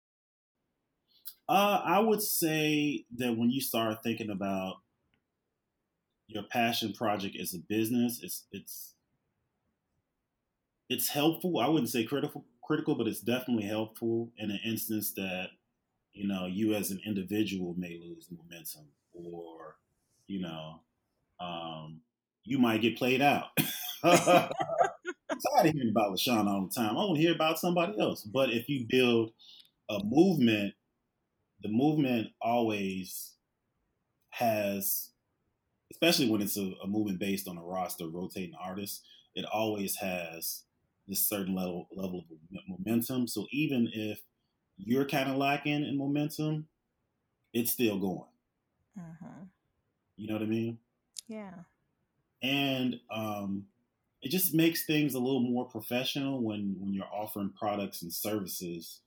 Uh, 1.47 1.81
i 1.85 1.99
would 1.99 2.21
say 2.21 3.05
that 3.15 3.37
when 3.37 3.49
you 3.49 3.61
start 3.61 4.03
thinking 4.03 4.29
about 4.29 4.75
your 6.27 6.43
passion 6.43 6.93
project 6.93 7.37
as 7.37 7.53
a 7.53 7.59
business 7.59 8.21
it's 8.21 8.45
it's 8.51 8.93
it's 10.89 11.07
helpful. 11.07 11.57
I 11.59 11.69
wouldn't 11.69 11.89
say 11.89 12.03
critical 12.03 12.43
critical 12.61 12.95
but 12.95 13.07
it's 13.07 13.21
definitely 13.21 13.63
helpful 13.63 14.31
in 14.37 14.51
an 14.51 14.59
instance 14.65 15.13
that 15.13 15.47
you 16.13 16.27
know 16.27 16.45
you 16.47 16.73
as 16.73 16.91
an 16.91 16.99
individual 17.05 17.73
may 17.77 17.97
lose 17.97 18.27
momentum 18.29 18.87
or 19.13 19.77
you 20.31 20.41
know, 20.41 20.79
um, 21.41 21.99
you 22.45 22.57
might 22.57 22.81
get 22.81 22.97
played 22.97 23.21
out. 23.21 23.49
I'm 24.03 24.13
tired 24.13 25.67
of 25.67 25.73
hearing 25.73 25.89
about 25.91 26.13
LaShawn 26.13 26.47
all 26.47 26.67
the 26.67 26.73
time. 26.73 26.91
I 26.91 27.05
want 27.05 27.17
to 27.17 27.21
hear 27.21 27.35
about 27.35 27.59
somebody 27.59 27.99
else. 27.99 28.23
But 28.23 28.51
if 28.51 28.69
you 28.69 28.85
build 28.89 29.31
a 29.89 29.99
movement, 30.03 30.73
the 31.61 31.69
movement 31.69 32.29
always 32.41 33.33
has, 34.29 35.09
especially 35.91 36.29
when 36.29 36.41
it's 36.41 36.57
a, 36.57 36.71
a 36.83 36.87
movement 36.87 37.19
based 37.19 37.47
on 37.47 37.57
a 37.57 37.63
roster 37.63 38.07
rotating 38.07 38.55
artists, 38.59 39.01
it 39.35 39.45
always 39.45 39.97
has 39.97 40.63
this 41.07 41.27
certain 41.27 41.55
level 41.55 41.87
level 41.93 42.19
of 42.19 42.59
momentum. 42.67 43.27
So 43.27 43.47
even 43.51 43.89
if 43.93 44.19
you're 44.77 45.05
kind 45.05 45.29
of 45.29 45.35
lacking 45.35 45.83
in 45.83 45.97
momentum, 45.97 46.67
it's 47.53 47.71
still 47.71 47.99
going. 47.99 48.29
Mm-hmm. 48.97 49.43
You 50.21 50.27
know 50.27 50.33
what 50.33 50.43
I 50.43 50.45
mean? 50.45 50.77
Yeah. 51.27 51.51
and 52.43 52.99
um, 53.09 53.65
it 54.21 54.29
just 54.29 54.53
makes 54.53 54.85
things 54.85 55.15
a 55.15 55.19
little 55.19 55.39
more 55.39 55.65
professional 55.65 56.41
when 56.43 56.75
when 56.79 56.93
you're 56.93 57.09
offering 57.11 57.51
products 57.57 58.03
and 58.03 58.13
services 58.13 58.99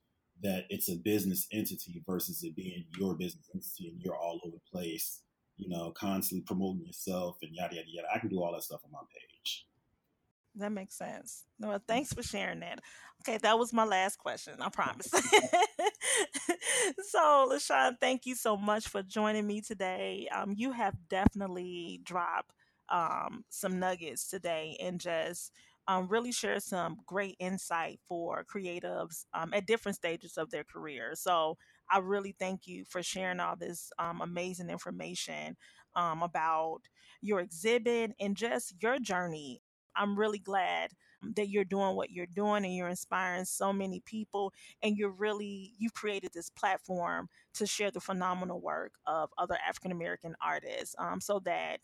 that 0.42 0.64
it's 0.70 0.88
a 0.90 0.96
business 0.96 1.46
entity 1.52 2.02
versus 2.04 2.42
it 2.42 2.56
being 2.56 2.84
your 2.98 3.14
business 3.14 3.48
entity 3.54 3.90
and 3.90 4.02
you're 4.02 4.16
all 4.16 4.40
over 4.44 4.56
the 4.56 4.70
place, 4.72 5.20
you 5.56 5.68
know, 5.68 5.92
constantly 5.92 6.42
promoting 6.44 6.84
yourself 6.84 7.36
and 7.42 7.54
yada 7.54 7.76
yada 7.76 7.88
yada. 7.88 8.08
I 8.12 8.18
can 8.18 8.28
do 8.28 8.42
all 8.42 8.52
that 8.52 8.64
stuff 8.64 8.80
on 8.84 8.90
my 8.90 8.98
page. 9.12 9.66
That 10.56 10.72
makes 10.72 10.96
sense. 10.96 11.44
No, 11.60 11.78
thanks 11.86 12.12
for 12.12 12.22
sharing 12.24 12.60
that. 12.60 12.80
Okay, 13.22 13.38
that 13.38 13.58
was 13.58 13.72
my 13.72 13.84
last 13.84 14.18
question. 14.18 14.54
I 14.60 14.68
promise. 14.68 15.08
so, 17.24 17.48
LaShawn, 17.50 17.96
thank 18.00 18.26
you 18.26 18.34
so 18.34 18.56
much 18.56 18.88
for 18.88 19.02
joining 19.02 19.46
me 19.46 19.60
today. 19.60 20.28
Um, 20.34 20.54
you 20.56 20.72
have 20.72 20.94
definitely 21.08 22.00
dropped 22.04 22.52
um, 22.90 23.44
some 23.48 23.78
nuggets 23.78 24.28
today 24.28 24.76
and 24.80 25.00
just 25.00 25.50
um, 25.88 26.06
really 26.08 26.32
share 26.32 26.60
some 26.60 26.98
great 27.06 27.36
insight 27.40 28.00
for 28.06 28.44
creatives 28.44 29.24
um, 29.34 29.52
at 29.54 29.66
different 29.66 29.96
stages 29.96 30.36
of 30.36 30.50
their 30.50 30.64
career. 30.64 31.12
So 31.14 31.56
I 31.90 31.98
really 31.98 32.34
thank 32.38 32.66
you 32.66 32.84
for 32.88 33.02
sharing 33.02 33.40
all 33.40 33.56
this 33.56 33.90
um, 33.98 34.20
amazing 34.20 34.70
information 34.70 35.56
um, 35.96 36.22
about 36.22 36.80
your 37.22 37.40
exhibit 37.40 38.12
and 38.20 38.36
just 38.36 38.74
your 38.82 38.98
journey. 38.98 39.62
I'm 39.96 40.18
really 40.18 40.38
glad 40.38 40.90
that 41.36 41.48
you're 41.48 41.64
doing 41.64 41.96
what 41.96 42.10
you're 42.10 42.26
doing 42.26 42.64
and 42.64 42.74
you're 42.74 42.88
inspiring 42.88 43.44
so 43.44 43.72
many 43.72 44.00
people 44.00 44.52
and 44.82 44.96
you're 44.96 45.10
really 45.10 45.72
you've 45.78 45.94
created 45.94 46.30
this 46.32 46.50
platform 46.50 47.28
to 47.54 47.66
share 47.66 47.90
the 47.90 48.00
phenomenal 48.00 48.60
work 48.60 48.92
of 49.06 49.30
other 49.38 49.56
african 49.66 49.92
american 49.92 50.34
artists 50.42 50.94
um, 50.98 51.20
so 51.20 51.40
that 51.40 51.80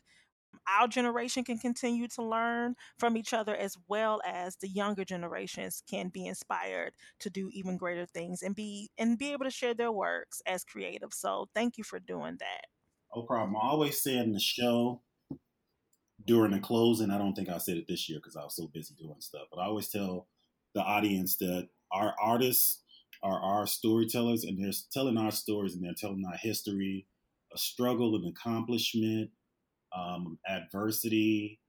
our 0.68 0.88
generation 0.88 1.44
can 1.44 1.58
continue 1.58 2.08
to 2.08 2.22
learn 2.22 2.74
from 2.98 3.16
each 3.16 3.32
other 3.32 3.54
as 3.54 3.76
well 3.88 4.20
as 4.26 4.56
the 4.56 4.68
younger 4.68 5.04
generations 5.04 5.82
can 5.88 6.08
be 6.08 6.26
inspired 6.26 6.92
to 7.20 7.30
do 7.30 7.50
even 7.52 7.76
greater 7.76 8.06
things 8.06 8.42
and 8.42 8.54
be 8.54 8.90
and 8.98 9.18
be 9.18 9.32
able 9.32 9.44
to 9.44 9.50
share 9.50 9.74
their 9.74 9.92
works 9.92 10.42
as 10.46 10.64
creative. 10.64 11.12
So 11.12 11.48
thank 11.54 11.78
you 11.78 11.84
for 11.84 11.98
doing 11.98 12.36
that. 12.40 12.66
No 13.14 13.22
problem. 13.22 13.56
I 13.56 13.68
always 13.68 14.00
say 14.00 14.16
in 14.16 14.32
the 14.32 14.40
show 14.40 15.02
during 16.30 16.52
the 16.52 16.60
closing 16.60 17.10
i 17.10 17.18
don't 17.18 17.34
think 17.34 17.48
i 17.48 17.58
said 17.58 17.76
it 17.76 17.86
this 17.88 18.08
year 18.08 18.18
because 18.18 18.36
i 18.36 18.42
was 18.42 18.56
so 18.56 18.68
busy 18.72 18.94
doing 18.94 19.20
stuff 19.20 19.46
but 19.52 19.60
i 19.60 19.66
always 19.66 19.88
tell 19.88 20.28
the 20.74 20.80
audience 20.82 21.36
that 21.36 21.68
our 21.92 22.14
artists 22.22 22.82
are 23.22 23.40
our 23.40 23.66
storytellers 23.66 24.44
and 24.44 24.62
they're 24.62 24.72
telling 24.92 25.18
our 25.18 25.32
stories 25.32 25.74
and 25.74 25.84
they're 25.84 25.94
telling 25.96 26.24
our 26.26 26.38
history 26.38 27.06
a 27.54 27.58
struggle 27.58 28.14
and 28.14 28.26
accomplishment 28.28 29.30
um, 29.96 30.38
adversity, 30.48 31.60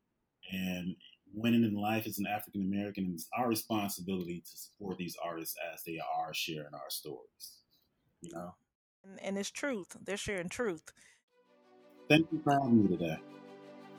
and 0.52 0.96
winning 1.34 1.64
in 1.64 1.76
life 1.76 2.06
as 2.08 2.20
an 2.20 2.28
African 2.28 2.62
American. 2.62 3.06
And 3.06 3.14
it's 3.16 3.28
our 3.38 3.48
responsibility 3.48 4.42
to 4.42 4.58
support 4.58 4.98
these 4.98 5.16
artists 5.24 5.56
as 5.74 5.84
they 5.84 6.00
are 6.00 6.34
sharing 6.34 6.74
our 6.74 6.90
stories. 6.90 7.58
You 8.22 8.32
know, 8.34 8.56
and, 9.04 9.22
and 9.22 9.38
it's 9.38 9.52
truth. 9.52 9.98
They're 10.04 10.18
sharing 10.18 10.50
truth. 10.50 10.92
Thank 12.10 12.28
you 12.32 12.42
for 12.44 12.54
having 12.54 12.84
me 12.84 12.98
today. 12.98 13.18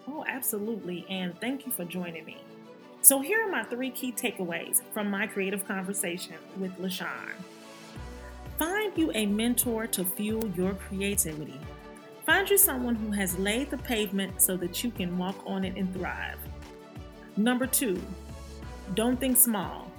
Oh, 0.09 0.25
absolutely. 0.27 1.07
And 1.09 1.39
thank 1.41 1.67
you 1.67 1.73
for 1.73 1.85
joining 1.85 2.25
me. 2.25 2.39
So, 3.01 3.21
here 3.21 3.45
are 3.45 3.51
my 3.51 3.65
three 3.65 3.91
key 3.91 4.13
takeaways 4.13 4.81
from 4.93 5.11
my 5.11 5.27
creative 5.27 5.67
conversation 5.67 6.37
with 6.59 6.77
LaShawn. 6.79 7.33
Find 8.59 8.97
you 8.97 9.11
a 9.15 9.27
mentor 9.27 9.87
to 9.89 10.05
fuel 10.05 10.47
your 10.51 10.75
creativity. 10.75 11.59
Find 12.25 12.49
you 12.49 12.57
someone 12.57 12.95
who 12.95 13.11
has 13.11 13.37
laid 13.39 13.71
the 13.71 13.79
pavement 13.79 14.41
so 14.41 14.57
that 14.59 14.85
you 14.85 14.93
can 14.93 15.19
walk 15.19 15.37
on 15.45 15.65
it 15.65 15.77
and 15.77 15.93
thrive. 15.93 16.39
Number 17.37 17.67
two, 17.67 18.01
don't 18.95 19.19
think 19.19 19.37
small. 19.37 19.91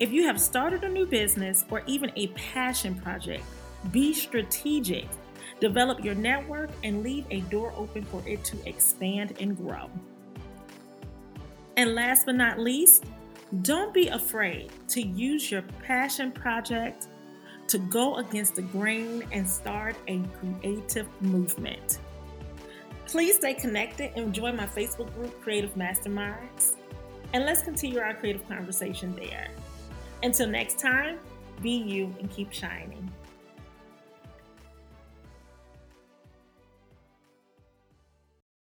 If 0.00 0.10
you 0.10 0.26
have 0.26 0.40
started 0.40 0.82
a 0.82 0.88
new 0.88 1.06
business 1.06 1.64
or 1.70 1.82
even 1.86 2.10
a 2.16 2.26
passion 2.28 2.96
project, 2.96 3.44
be 3.92 4.12
strategic. 4.12 5.06
Develop 5.62 6.04
your 6.04 6.16
network 6.16 6.70
and 6.82 7.04
leave 7.04 7.24
a 7.30 7.38
door 7.42 7.72
open 7.76 8.04
for 8.06 8.20
it 8.26 8.44
to 8.46 8.56
expand 8.68 9.34
and 9.38 9.56
grow. 9.56 9.88
And 11.76 11.94
last 11.94 12.26
but 12.26 12.34
not 12.34 12.58
least, 12.58 13.04
don't 13.62 13.94
be 13.94 14.08
afraid 14.08 14.72
to 14.88 15.00
use 15.00 15.52
your 15.52 15.62
passion 15.84 16.32
project 16.32 17.06
to 17.68 17.78
go 17.78 18.16
against 18.16 18.56
the 18.56 18.62
grain 18.62 19.22
and 19.30 19.48
start 19.48 19.94
a 20.08 20.20
creative 20.40 21.06
movement. 21.22 22.00
Please 23.06 23.36
stay 23.36 23.54
connected 23.54 24.10
and 24.16 24.34
join 24.34 24.56
my 24.56 24.66
Facebook 24.66 25.14
group, 25.14 25.40
Creative 25.42 25.72
Masterminds, 25.76 26.74
and 27.34 27.44
let's 27.44 27.62
continue 27.62 28.00
our 28.00 28.14
creative 28.14 28.48
conversation 28.48 29.14
there. 29.14 29.46
Until 30.24 30.48
next 30.48 30.80
time, 30.80 31.20
be 31.62 31.70
you 31.70 32.12
and 32.18 32.28
keep 32.32 32.52
shining. 32.52 33.08